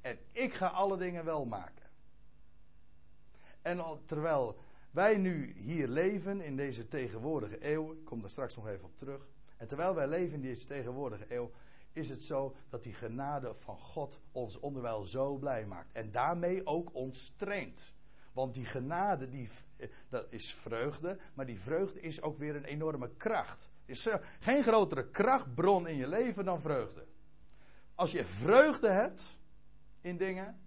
[0.00, 1.84] En ik ga alle dingen wel maken.
[3.62, 4.58] En terwijl
[4.90, 8.96] wij nu hier leven in deze tegenwoordige eeuw, ik kom daar straks nog even op
[8.96, 9.26] terug.
[9.56, 11.50] En terwijl wij leven in deze tegenwoordige eeuw,
[11.92, 15.96] is het zo dat die genade van God ons onderwijl zo blij maakt.
[15.96, 17.94] En daarmee ook ons traint.
[18.32, 19.48] Want die genade, die,
[20.08, 23.68] dat is vreugde, maar die vreugde is ook weer een enorme kracht.
[23.86, 24.08] Is
[24.40, 27.06] geen grotere krachtbron in je leven dan vreugde.
[27.94, 29.38] Als je vreugde hebt
[30.00, 30.60] in dingen,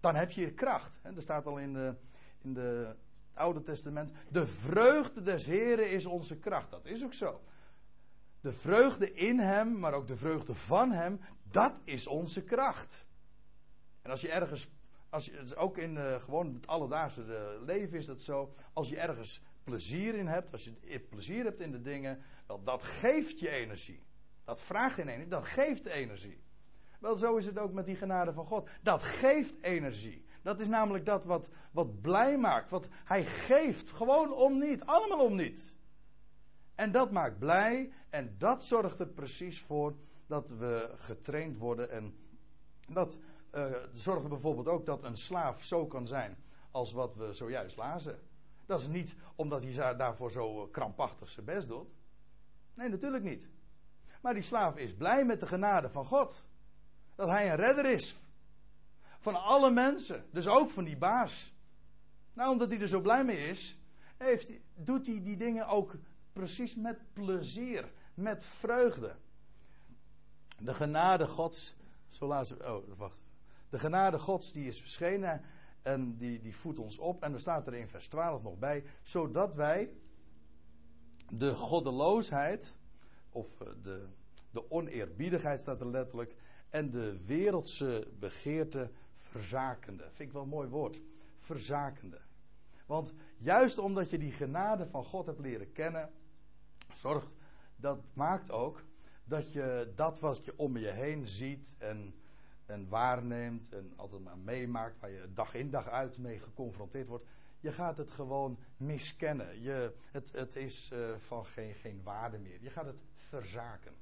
[0.00, 0.98] dan heb je kracht.
[1.02, 1.96] Er staat al in, de,
[2.38, 2.96] in de,
[3.30, 6.70] het Oude Testament: De vreugde des Heren is onze kracht.
[6.70, 7.40] Dat is ook zo.
[8.40, 13.06] De vreugde in Hem, maar ook de vreugde van Hem, dat is onze kracht.
[14.02, 14.70] En als je ergens,
[15.08, 18.96] als je, ook in uh, gewoon het alledaagse uh, leven is dat zo, als je
[18.96, 23.48] ergens plezier in hebt, als je plezier hebt in de dingen, wel, dat geeft je
[23.48, 24.02] energie.
[24.44, 26.42] Dat vraagt geen energie, dat geeft energie.
[27.00, 28.68] Wel, zo is het ook met die genade van God.
[28.82, 30.24] Dat geeft energie.
[30.42, 32.70] Dat is namelijk dat wat, wat blij maakt.
[32.70, 33.90] Wat hij geeft.
[33.90, 34.84] Gewoon om niet.
[34.84, 35.74] Allemaal om niet.
[36.74, 37.92] En dat maakt blij.
[38.10, 39.96] En dat zorgt er precies voor
[40.26, 41.90] dat we getraind worden.
[41.90, 42.14] En
[42.88, 43.18] dat
[43.52, 46.36] uh, zorgt bijvoorbeeld ook dat een slaaf zo kan zijn.
[46.70, 48.18] Als wat we zojuist lazen.
[48.70, 51.88] Dat is niet omdat hij daarvoor zo krampachtig zijn best doet.
[52.74, 53.48] Nee, natuurlijk niet.
[54.22, 56.44] Maar die slaaf is blij met de genade van God
[57.14, 58.16] dat hij een redder is.
[59.20, 60.24] Van alle mensen.
[60.32, 61.52] Dus ook van die baas.
[62.32, 63.78] Nou, omdat hij er zo blij mee is,
[64.16, 65.94] heeft, doet hij die dingen ook
[66.32, 69.16] precies met plezier, met vreugde.
[70.58, 71.76] De genade Gods,
[72.20, 73.20] oh, wacht.
[73.68, 75.44] De genade Gods die is verschenen
[75.82, 77.22] en die, die voedt ons op.
[77.22, 79.92] En er staat er in vers 12 nog bij, zodat wij
[81.28, 82.78] de goddeloosheid,
[83.30, 84.08] of eh, de,
[84.50, 86.34] de oneerbiedigheid staat er letterlijk,
[86.68, 90.04] en de wereldse begeerte verzakende.
[90.12, 91.00] Vind ik wel een mooi woord.
[91.36, 92.20] Verzakende.
[92.86, 96.10] Want juist omdat je die genade van God hebt leren kennen,
[96.92, 97.34] zorgt,
[97.76, 98.84] dat maakt ook
[99.24, 102.14] dat je dat wat je om je heen ziet en,
[102.70, 107.24] en waarneemt en altijd maar meemaakt, waar je dag in dag uit mee geconfronteerd wordt,
[107.60, 109.60] je gaat het gewoon miskennen.
[109.62, 112.62] Je, het, het is uh, van geen, geen waarde meer.
[112.62, 113.94] Je gaat het verzaken.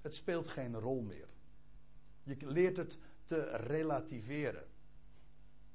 [0.00, 1.28] Het speelt geen rol meer.
[2.22, 4.66] Je leert het te relativeren.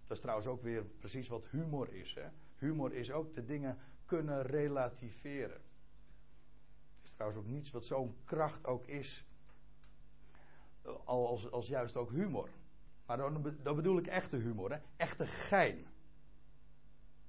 [0.08, 2.13] Dat is trouwens ook weer precies wat humor is.
[2.13, 2.28] Hè?
[2.56, 5.62] Humor is ook de dingen kunnen relativeren.
[7.04, 9.26] is trouwens ook niets wat zo'n kracht ook is.
[11.06, 12.50] Als, als juist ook humor.
[13.06, 14.78] Maar dan, dan bedoel ik echte humor, hè?
[14.95, 15.86] echte gein.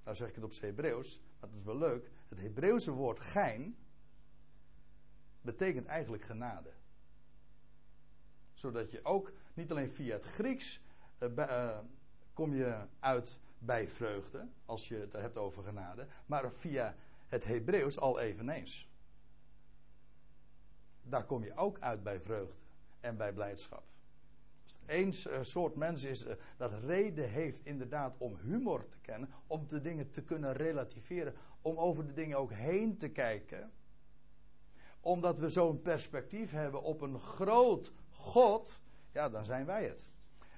[0.02, 2.10] Nou zeg ik het op zijn Hebreeuws, maar dat is wel leuk.
[2.28, 3.76] Het Hebreeuwse woord gein
[5.40, 6.72] betekent eigenlijk genade.
[8.54, 10.80] Zodat je ook niet alleen via het Grieks
[11.18, 11.78] uh,
[12.32, 17.98] kom je uit bij vreugde, als je het hebt over genade, maar via het Hebreeuws
[17.98, 18.88] al eveneens.
[21.02, 22.66] Daar kom je ook uit bij vreugde
[23.00, 23.82] en bij blijdschap.
[24.64, 28.98] Als er één eh, soort mens is uh, dat reden heeft inderdaad om humor te
[28.98, 33.72] kennen, om de dingen te kunnen relativeren, om over de dingen ook heen te kijken,
[35.00, 38.80] omdat we zo'n perspectief hebben op een groot God,
[39.12, 40.12] ja, dan zijn wij het.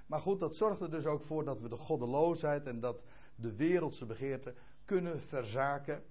[0.07, 3.57] Maar goed, dat zorgt er dus ook voor dat we de goddeloosheid en dat de
[3.57, 6.05] wereldse begeerte kunnen verzaken.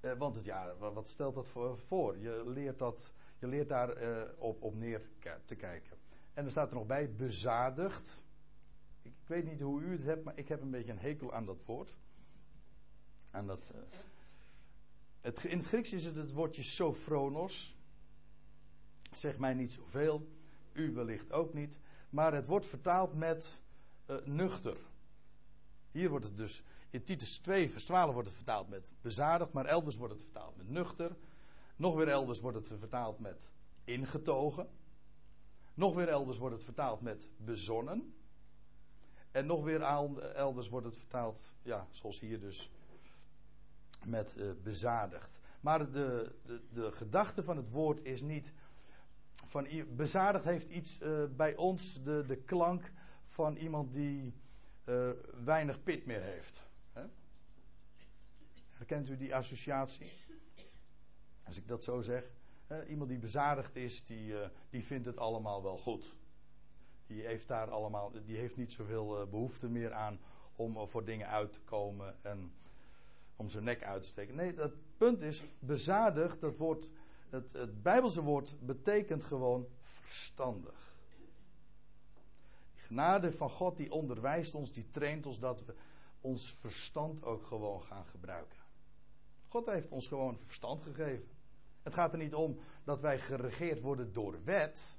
[0.00, 1.48] Eh, want het, ja, wat stelt dat
[1.86, 2.18] voor?
[2.18, 5.08] Je leert, dat, je leert daar eh, op, op neer
[5.44, 5.96] te kijken.
[6.32, 8.24] En er staat er nog bij, bezadigd.
[9.02, 11.32] Ik, ik, weet niet hoe u het hebt, maar ik heb een beetje een hekel
[11.32, 11.96] aan dat woord.
[13.30, 13.80] Aan dat, uh,
[15.20, 17.76] het, in het Grieks is het het woordje sophronos.
[19.12, 20.28] Zeg mij niet zoveel,
[20.72, 21.78] u wellicht ook niet.
[22.10, 23.60] Maar het wordt vertaald met
[24.24, 24.76] nuchter.
[25.90, 29.64] Hier wordt het dus, in Titus 2 vers 12 wordt het vertaald met bezadigd, maar
[29.64, 31.16] elders wordt het vertaald met nuchter.
[31.76, 33.50] Nog weer elders wordt het vertaald met
[33.84, 34.68] ingetogen.
[35.74, 38.14] Nog weer elders wordt het vertaald met bezonnen.
[39.30, 39.80] En nog weer
[40.34, 42.70] elders wordt het vertaald, ja, zoals hier dus,
[44.04, 45.40] met uh, bezadigd.
[45.60, 48.52] Maar de, de, de gedachte van het woord is niet
[49.32, 52.92] van bezadigd heeft iets uh, bij ons de, de klank
[53.24, 54.34] van iemand die
[54.84, 55.10] uh,
[55.44, 56.67] weinig pit meer heeft.
[58.78, 60.12] Herkent u die associatie?
[61.44, 62.30] Als ik dat zo zeg.
[62.88, 66.16] Iemand die bezadigd is, die, uh, die vindt het allemaal wel goed.
[67.06, 70.20] Die heeft daar allemaal, die heeft niet zoveel behoefte meer aan
[70.56, 72.52] om voor dingen uit te komen en
[73.36, 74.36] om zijn nek uit te steken.
[74.36, 76.90] Nee, dat punt is, bezadigd, dat woord
[77.28, 80.92] het, het Bijbelse woord betekent gewoon verstandig.
[82.74, 85.74] Die genade van God die onderwijst ons, die traint ons dat we
[86.20, 88.67] ons verstand ook gewoon gaan gebruiken.
[89.48, 91.28] God heeft ons gewoon verstand gegeven.
[91.82, 94.96] Het gaat er niet om dat wij geregeerd worden door wet.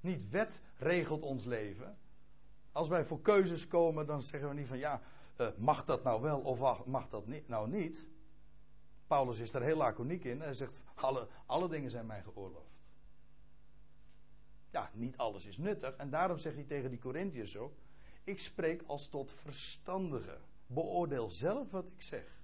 [0.00, 1.98] Niet wet regelt ons leven.
[2.72, 5.00] Als wij voor keuzes komen, dan zeggen we niet van ja,
[5.36, 8.08] uh, mag dat nou wel of mag dat nou niet.
[9.06, 10.40] Paulus is daar heel laconiek in.
[10.40, 12.78] Hij zegt: alle, alle dingen zijn mij geoorloofd.
[14.70, 15.96] Ja, niet alles is nuttig.
[15.96, 17.74] En daarom zegt hij tegen die Corinthiërs zo:
[18.24, 20.38] Ik spreek als tot verstandige.
[20.72, 22.40] Beoordeel zelf wat ik zeg.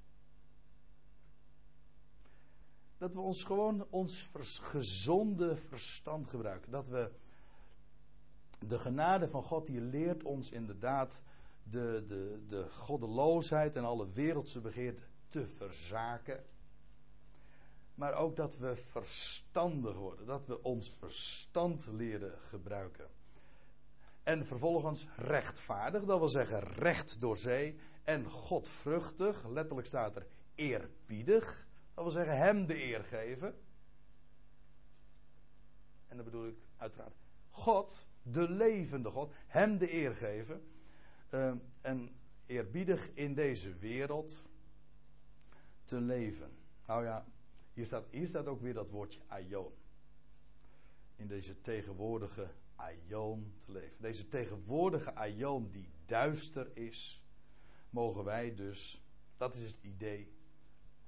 [2.99, 4.31] Dat we ons gewoon ons
[4.63, 6.71] gezonde verstand gebruiken.
[6.71, 7.13] Dat we
[8.67, 11.23] de genade van God, die leert ons inderdaad
[11.63, 16.45] de, de, de goddeloosheid en alle wereldse begeerten te verzaken
[17.97, 23.09] maar ook dat we verstandig worden, dat we ons verstand leren gebruiken.
[24.23, 31.69] En vervolgens rechtvaardig, dat wil zeggen recht door zee en godvruchtig, letterlijk staat er eerbiedig,
[31.95, 33.55] dat wil zeggen hem de eer geven.
[36.07, 37.15] En dan bedoel ik uiteraard
[37.51, 40.63] God, de levende God, hem de eer geven.
[41.31, 42.17] Uh, en
[42.47, 44.49] eerbiedig in deze wereld
[45.85, 46.51] te leven.
[46.87, 47.25] Nou ja,
[47.73, 49.73] hier staat, hier staat ook weer dat woordje aion.
[51.17, 54.03] In deze tegenwoordige aion te leven.
[54.03, 57.26] Deze tegenwoordige aion die duister is,
[57.91, 59.03] mogen wij dus,
[59.37, 60.33] dat is het idee,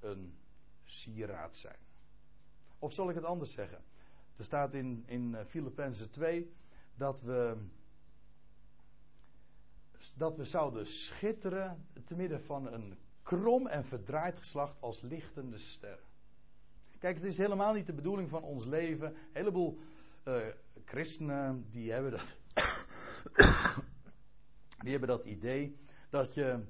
[0.01, 0.39] een
[0.85, 1.79] sieraad zijn.
[2.79, 3.85] Of zal ik het anders zeggen?
[4.37, 6.53] Er staat in, in eh, Filippenzen 2
[6.95, 7.57] dat we,
[10.17, 16.07] dat we zouden schitteren te midden van een krom en verdraaid geslacht als lichtende sterren.
[16.99, 19.07] Kijk, het is helemaal niet de bedoeling van ons leven.
[19.07, 19.79] Een heleboel
[20.25, 20.47] uh,
[20.85, 22.37] christenen die hebben dat,
[24.83, 25.77] die hebben dat idee
[26.09, 26.65] dat je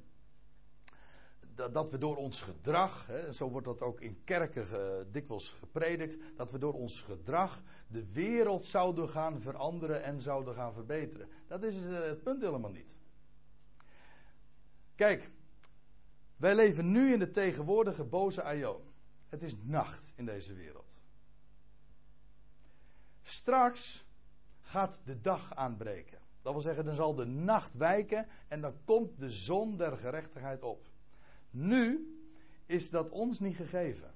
[1.72, 6.50] dat, we door ons gedrag, hè, zo wordt dat ook in kerken dikwijls gepredikt, dat
[6.50, 11.28] we door ons gedrag de wereld zouden gaan veranderen en zouden gaan verbeteren.
[11.46, 12.94] Dat is uh, het punt helemaal niet.
[14.94, 15.30] Kijk,
[16.36, 18.82] wij leven nu in de tegenwoordige boze aion.
[19.28, 20.96] Het is nacht in deze wereld.
[23.22, 24.04] Straks
[24.60, 26.17] gaat de dag aanbreken.
[26.48, 30.62] Dat wil zeggen, dan zal de nacht wijken en dan komt de zon der gerechtigheid
[30.62, 30.88] op.
[31.50, 32.18] Nu
[32.66, 34.14] is dat ons niet gegeven.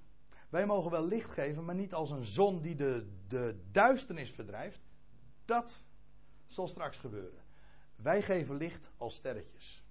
[0.49, 4.81] Wij mogen wel licht geven, maar niet als een zon die de, de duisternis verdrijft.
[5.45, 5.75] Dat
[6.47, 7.43] zal straks gebeuren.
[7.97, 9.83] Wij geven licht als sterretjes.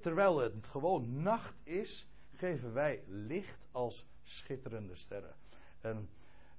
[0.00, 5.34] terwijl het gewoon nacht is, geven wij licht als schitterende sterren.
[5.80, 6.08] En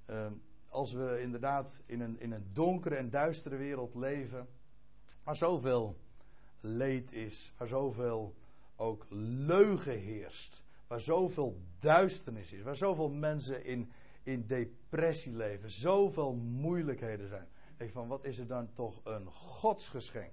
[0.06, 0.32] uh,
[0.68, 4.48] als we inderdaad in een, in een donkere en duistere wereld leven,
[5.24, 5.96] waar zoveel
[6.60, 8.34] leed is, waar zoveel
[8.76, 13.92] ook leugen heerst, waar zoveel duisternis is, waar zoveel mensen in,
[14.22, 17.48] in depressie leven, zoveel moeilijkheden zijn.
[17.76, 20.32] Ik van, wat is er dan toch een godsgeschenk?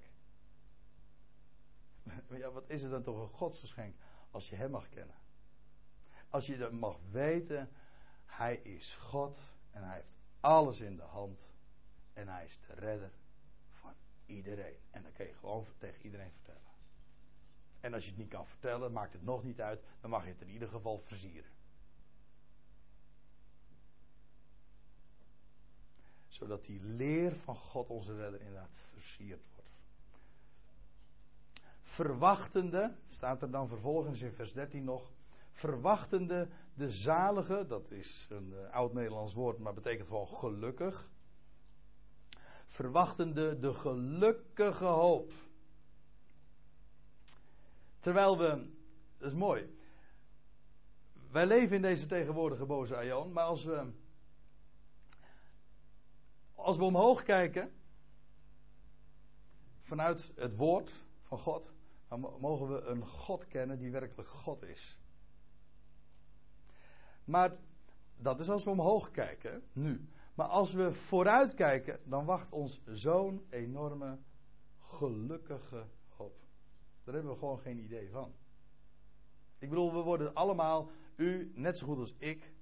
[2.29, 3.95] Ja, wat is er dan toch een godsgeschenk
[4.31, 5.15] als je hem mag kennen?
[6.29, 7.69] Als je dat mag weten,
[8.25, 9.37] hij is God
[9.69, 11.49] en hij heeft alles in de hand.
[12.13, 13.11] En hij is de redder
[14.31, 14.77] iedereen.
[14.91, 16.61] En dat kun je gewoon tegen iedereen vertellen.
[17.79, 19.81] En als je het niet kan vertellen, maakt het nog niet uit.
[20.01, 21.51] Dan mag je het in ieder geval versieren.
[26.27, 29.71] Zodat die leer van God onze redder inderdaad versierd wordt.
[31.81, 35.11] Verwachtende, staat er dan vervolgens in vers 13 nog
[35.49, 41.11] verwachtende de zalige, dat is een uh, oud-Nederlands woord, maar betekent gewoon gelukkig.
[42.71, 45.33] Verwachtende de gelukkige hoop.
[47.99, 48.71] Terwijl we,
[49.17, 49.77] dat is mooi,
[51.31, 53.91] wij leven in deze tegenwoordige boze aion, maar als we,
[56.55, 57.73] als we omhoog kijken,
[59.79, 61.73] vanuit het woord van God,
[62.07, 64.99] dan mogen we een God kennen die werkelijk God is.
[67.23, 67.55] Maar
[68.17, 70.09] dat is als we omhoog kijken, nu.
[70.41, 74.19] Maar als we vooruit kijken, dan wacht ons zo'n enorme
[74.77, 76.35] gelukkige hoop.
[77.03, 78.33] Daar hebben we gewoon geen idee van.
[79.59, 82.53] Ik bedoel, we worden allemaal, u net zo goed als ik,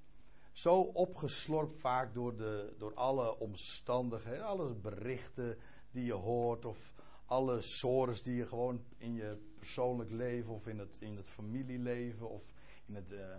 [0.51, 5.57] zo opgeslorpt vaak door, de, door alle omstandigheden, alle berichten
[5.91, 6.93] die je hoort, of
[7.25, 12.29] alle sores die je gewoon in je persoonlijk leven, of in het, in het familieleven,
[12.29, 12.53] of
[12.85, 13.11] in het.
[13.11, 13.35] Uh,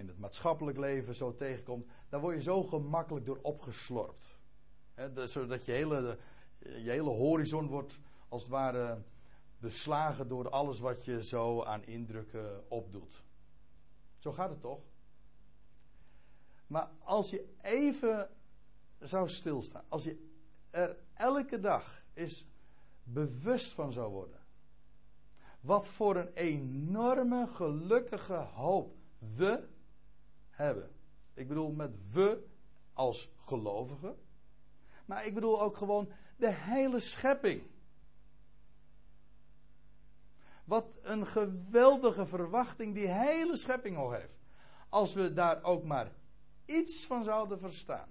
[0.00, 4.38] in het maatschappelijk leven zo tegenkomt, daar word je zo gemakkelijk door opgeslorpt.
[4.94, 6.18] He, zodat je hele,
[6.58, 7.98] je hele horizon wordt
[8.28, 9.02] als het ware
[9.58, 13.24] beslagen door alles wat je zo aan indrukken opdoet.
[14.18, 14.80] Zo gaat het toch?
[16.66, 18.30] Maar als je even
[18.98, 20.28] zou stilstaan, als je
[20.70, 22.44] er elke dag eens
[23.02, 24.40] bewust van zou worden,
[25.60, 29.68] wat voor een enorme gelukkige hoop we
[30.60, 30.90] hebben.
[31.34, 32.46] Ik bedoel met we
[32.92, 34.16] als gelovigen.
[35.06, 37.62] Maar ik bedoel ook gewoon de hele schepping.
[40.64, 44.38] Wat een geweldige verwachting die hele schepping al heeft.
[44.88, 46.12] Als we daar ook maar
[46.64, 48.08] iets van zouden verstaan.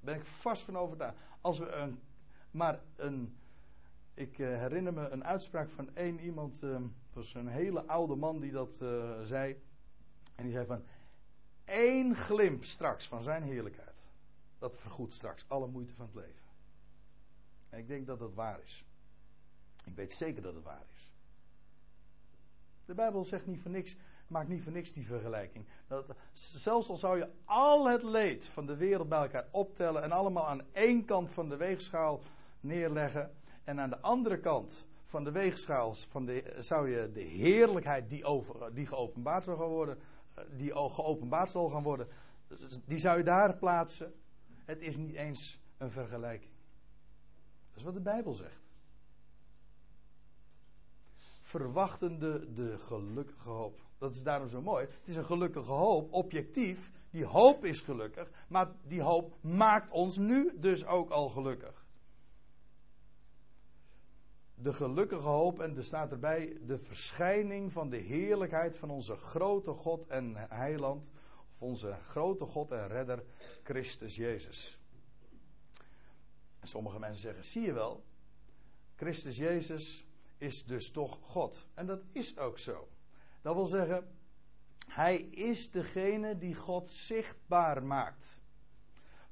[0.00, 1.22] Ben ik vast van overtuigd.
[1.40, 2.00] Als we een,
[2.50, 3.38] maar een.
[4.14, 6.62] Ik eh, herinner me een uitspraak van één iemand.
[6.62, 6.80] Uh,
[7.12, 9.62] was een hele oude man die dat uh, zei.
[10.34, 10.84] En die zei van,
[11.64, 13.96] één glimp straks van zijn heerlijkheid,
[14.58, 16.42] dat vergoedt straks alle moeite van het leven.
[17.68, 18.84] En ik denk dat dat waar is.
[19.84, 21.12] Ik weet zeker dat het waar is.
[22.84, 25.66] De Bijbel zegt niet voor niks, maakt niet voor niks die vergelijking.
[25.86, 30.12] Dat, zelfs al zou je al het leed van de wereld bij elkaar optellen en
[30.12, 32.20] allemaal aan één kant van de weegschaal
[32.60, 38.10] neerleggen en aan de andere kant van de weegschaal van de, zou je de heerlijkheid
[38.10, 39.98] die, over, die geopenbaard zou gaan worden
[40.56, 42.08] die al geopenbaard zal gaan worden,
[42.84, 44.14] die zou je daar plaatsen.
[44.64, 46.52] Het is niet eens een vergelijking.
[47.68, 48.68] Dat is wat de Bijbel zegt.
[51.40, 53.80] Verwachtende de gelukkige hoop.
[53.98, 54.86] Dat is daarom zo mooi.
[54.86, 56.90] Het is een gelukkige hoop, objectief.
[57.10, 61.83] Die hoop is gelukkig, maar die hoop maakt ons nu dus ook al gelukkig
[64.54, 69.72] de gelukkige hoop en er staat erbij de verschijning van de heerlijkheid van onze grote
[69.72, 71.10] God en heiland,
[71.50, 73.24] of onze grote God en redder
[73.62, 74.78] Christus Jezus.
[76.58, 78.04] En sommige mensen zeggen, zie je wel,
[78.96, 80.04] Christus Jezus
[80.38, 81.66] is dus toch God.
[81.74, 82.88] En dat is ook zo.
[83.42, 84.18] Dat wil zeggen,
[84.88, 88.38] hij is degene die God zichtbaar maakt.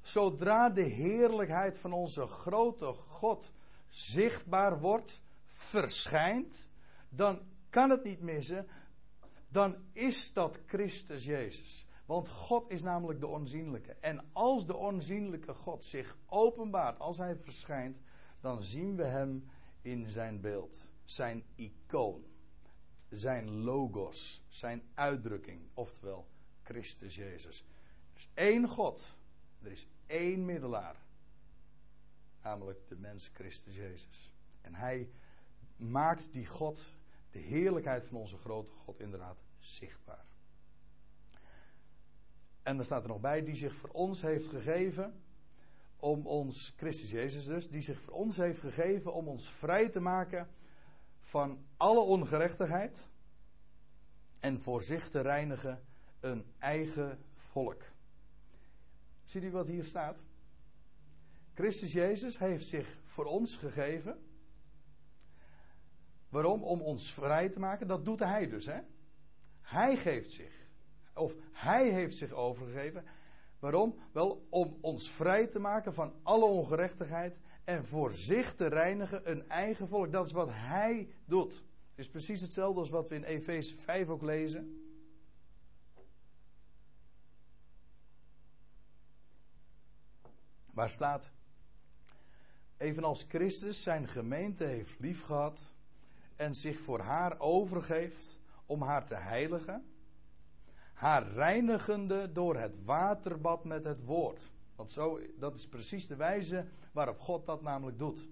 [0.01, 3.51] Zodra de heerlijkheid van onze grote God
[3.93, 6.67] zichtbaar wordt, verschijnt,
[7.09, 8.67] dan kan het niet missen.
[9.47, 11.85] Dan is dat Christus Jezus.
[12.05, 13.93] Want God is namelijk de onzienlijke.
[13.93, 17.99] En als de onzienlijke God zich openbaart, als hij verschijnt,
[18.41, 19.49] dan zien we hem
[19.81, 22.31] in zijn beeld, zijn icoon.
[23.09, 26.27] zijn logos, zijn uitdrukking, oftewel
[26.63, 27.63] Christus Jezus.
[28.13, 29.17] Er is één God,
[29.61, 31.02] er is één middelaar,
[32.43, 34.31] namelijk de mens Christus Jezus.
[34.61, 35.09] En hij
[35.77, 36.93] maakt die God,
[37.31, 40.25] de heerlijkheid van onze grote God, inderdaad zichtbaar.
[42.63, 45.23] En er staat er nog bij, die zich voor ons heeft gegeven,
[45.97, 49.99] om ons, Christus Jezus dus, die zich voor ons heeft gegeven om ons vrij te
[49.99, 50.47] maken
[51.17, 53.09] van alle ongerechtigheid
[54.39, 55.83] en voor zich te reinigen
[56.19, 57.83] een eigen volk.
[59.25, 60.23] Ziet u wat hier staat?
[61.53, 64.17] Christus Jezus heeft zich voor ons gegeven.
[66.29, 66.63] Waarom?
[66.63, 67.87] Om ons vrij te maken.
[67.87, 68.79] Dat doet hij dus, hè?
[69.61, 70.67] Hij geeft zich.
[71.13, 73.05] Of hij heeft zich overgegeven.
[73.59, 73.95] Waarom?
[74.11, 79.49] Wel om ons vrij te maken van alle ongerechtigheid en voor zich te reinigen een
[79.49, 80.11] eigen volk.
[80.11, 81.53] Dat is wat hij doet.
[81.53, 84.83] Het is precies hetzelfde als wat we in Efeze 5 ook lezen.
[90.73, 91.31] Waar staat:
[92.83, 95.73] Evenals Christus zijn gemeente heeft liefgehad
[96.35, 99.85] en zich voor haar overgeeft om haar te heiligen,
[100.93, 104.51] haar reinigende door het waterbad met het woord.
[104.75, 108.27] Want zo, dat is precies de wijze waarop God dat namelijk doet.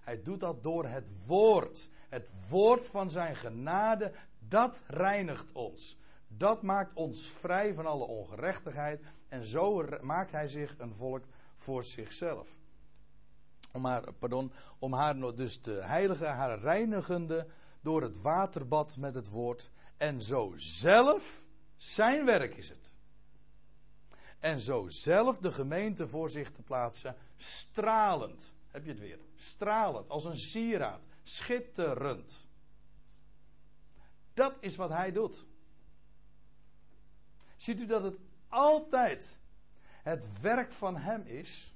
[0.00, 1.88] Hij doet dat door het woord.
[2.08, 5.98] Het woord van zijn genade, dat reinigt ons.
[6.28, 9.00] Dat maakt ons vrij van alle ongerechtigheid.
[9.28, 12.56] En zo maakt hij zich een volk voor zichzelf.
[13.72, 17.46] Om haar, pardon, om haar dus te heiligen, haar reinigende
[17.80, 19.70] door het waterbad met het woord.
[19.96, 21.42] En zo zelf,
[21.76, 22.90] zijn werk is het.
[24.38, 28.54] En zo zelf de gemeente voor zich te plaatsen, stralend.
[28.68, 29.18] Heb je het weer?
[29.34, 32.46] Stralend, als een sieraad, schitterend.
[34.34, 35.46] Dat is wat hij doet.
[37.56, 39.38] Ziet u dat het altijd
[40.02, 41.74] het werk van hem is.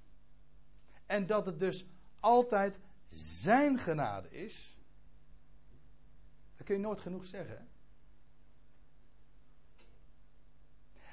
[1.11, 1.87] En dat het dus
[2.21, 4.77] altijd zijn genade is.
[6.57, 7.69] Dat kun je nooit genoeg zeggen.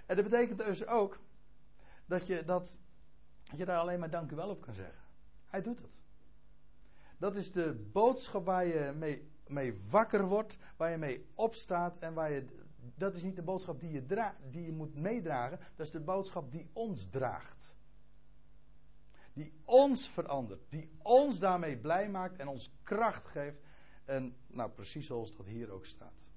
[0.06, 1.20] En dat betekent dus ook
[2.06, 2.78] dat je, dat,
[3.44, 5.04] dat je daar alleen maar dank u wel op kan zeggen.
[5.46, 5.92] Hij doet het.
[7.18, 12.14] Dat is de boodschap waar je mee, mee wakker wordt, waar je mee opstaat en
[12.14, 12.46] waar je.
[12.96, 16.02] Dat is niet de boodschap die je, dra die je moet meedragen, dat is de
[16.02, 17.76] boodschap die ons draagt.
[19.38, 23.62] Die ons verandert, die ons daarmee blij maakt en ons kracht geeft.
[24.06, 26.28] En nou, precies zoals dat hier ook staat.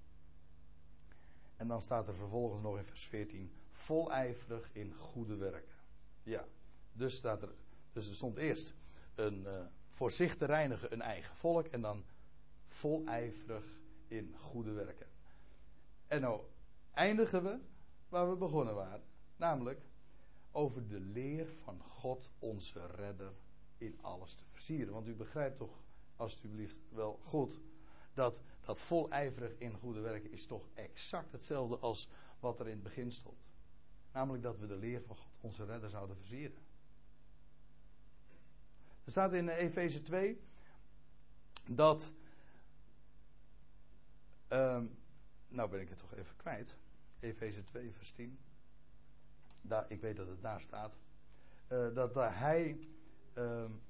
[1.57, 5.79] En dan staat er vervolgens nog in vers 14: volijverig in goede werken.
[6.23, 6.45] Ja,
[6.93, 7.55] dus, staat er,
[7.93, 8.75] dus er stond eerst
[9.15, 12.05] een, uh, voor zich te reinigen een eigen volk en dan
[12.67, 13.65] volijverig
[14.09, 15.07] in goede werken.
[16.07, 16.41] En nou
[16.93, 17.59] eindigen we
[18.09, 19.05] waar we begonnen waren,
[19.37, 19.81] namelijk
[20.53, 23.33] over de leer van God onze redder
[23.79, 24.93] in alles te versieren.
[24.93, 25.83] Want u begrijpt toch
[26.17, 27.61] alstublieft wel goed
[28.15, 32.09] dat dat volijverig in goede werken is toch exact hetzelfde als
[32.41, 33.39] wat er in het begin stond.
[34.13, 36.59] Namelijk dat we de leer van God onze redder zouden versieren.
[39.05, 40.41] Er staat in Efeze 2
[41.67, 42.13] dat.
[44.49, 44.99] Um,
[45.49, 46.79] nou ben ik het toch even kwijt.
[47.19, 48.39] Efeze 2, vers 10.
[49.89, 50.97] Ik weet dat het daar staat.
[51.69, 52.89] Uh, dat hij.
[53.35, 53.81] Um,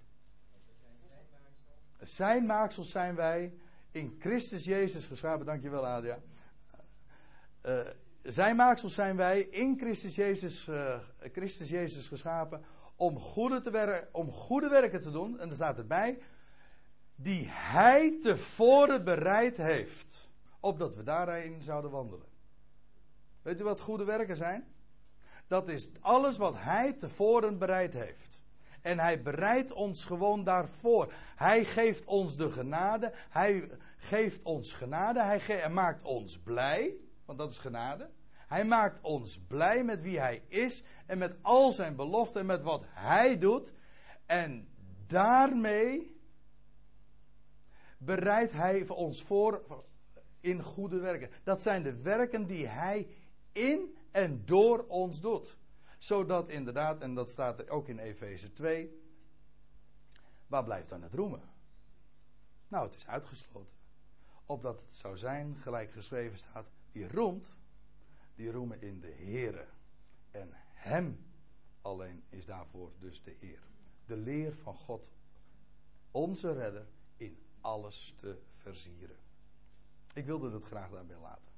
[2.01, 3.55] zijn maaksels zijn wij
[3.91, 5.47] in Christus Jezus geschapen.
[5.47, 6.18] Dankjewel, Adia.
[7.62, 7.81] Uh,
[8.23, 12.64] zijn maaksels zijn wij in Christus Jezus, uh, Christus Jezus geschapen
[12.97, 15.39] om goede, te werken, om goede werken te doen.
[15.39, 16.18] En er staat erbij,
[17.16, 22.27] die Hij tevoren bereid heeft, opdat we daarin zouden wandelen.
[23.43, 24.75] Weet u wat goede werken zijn?
[25.51, 28.38] Dat is alles wat Hij tevoren bereid heeft.
[28.82, 31.12] En Hij bereidt ons gewoon daarvoor.
[31.36, 33.12] Hij geeft ons de genade.
[33.30, 35.22] Hij geeft ons genade.
[35.22, 36.96] Hij, maakt ons blij
[37.30, 38.11] want dat is genade.
[38.46, 42.62] Hij maakt ons blij met wie hij is en met al zijn beloften en met
[42.62, 43.72] wat hij doet.
[44.26, 44.68] En
[45.07, 46.20] daarmee
[47.98, 49.84] bereidt hij ons voor
[50.40, 51.30] in goede werken.
[51.44, 53.09] Dat zijn de werken die hij
[53.53, 55.57] in en door ons doet.
[55.99, 59.01] Zodat inderdaad, en dat staat er ook in Efeze 2,
[60.47, 61.43] waar blijft dan het roemen?
[62.69, 63.77] Nou, het is uitgesloten.
[64.45, 67.59] Opdat het zou zijn, gelijk geschreven staat, die roemt,
[68.35, 69.67] die roemen in de Here.
[70.31, 71.27] En Hem
[71.83, 73.63] alleen is daarvoor dus de eer.
[74.07, 75.11] De leer van God,
[76.11, 76.87] onze redder,
[77.17, 79.17] in alles te versieren.
[80.15, 81.49] Ik wilde het graag daarbij laten.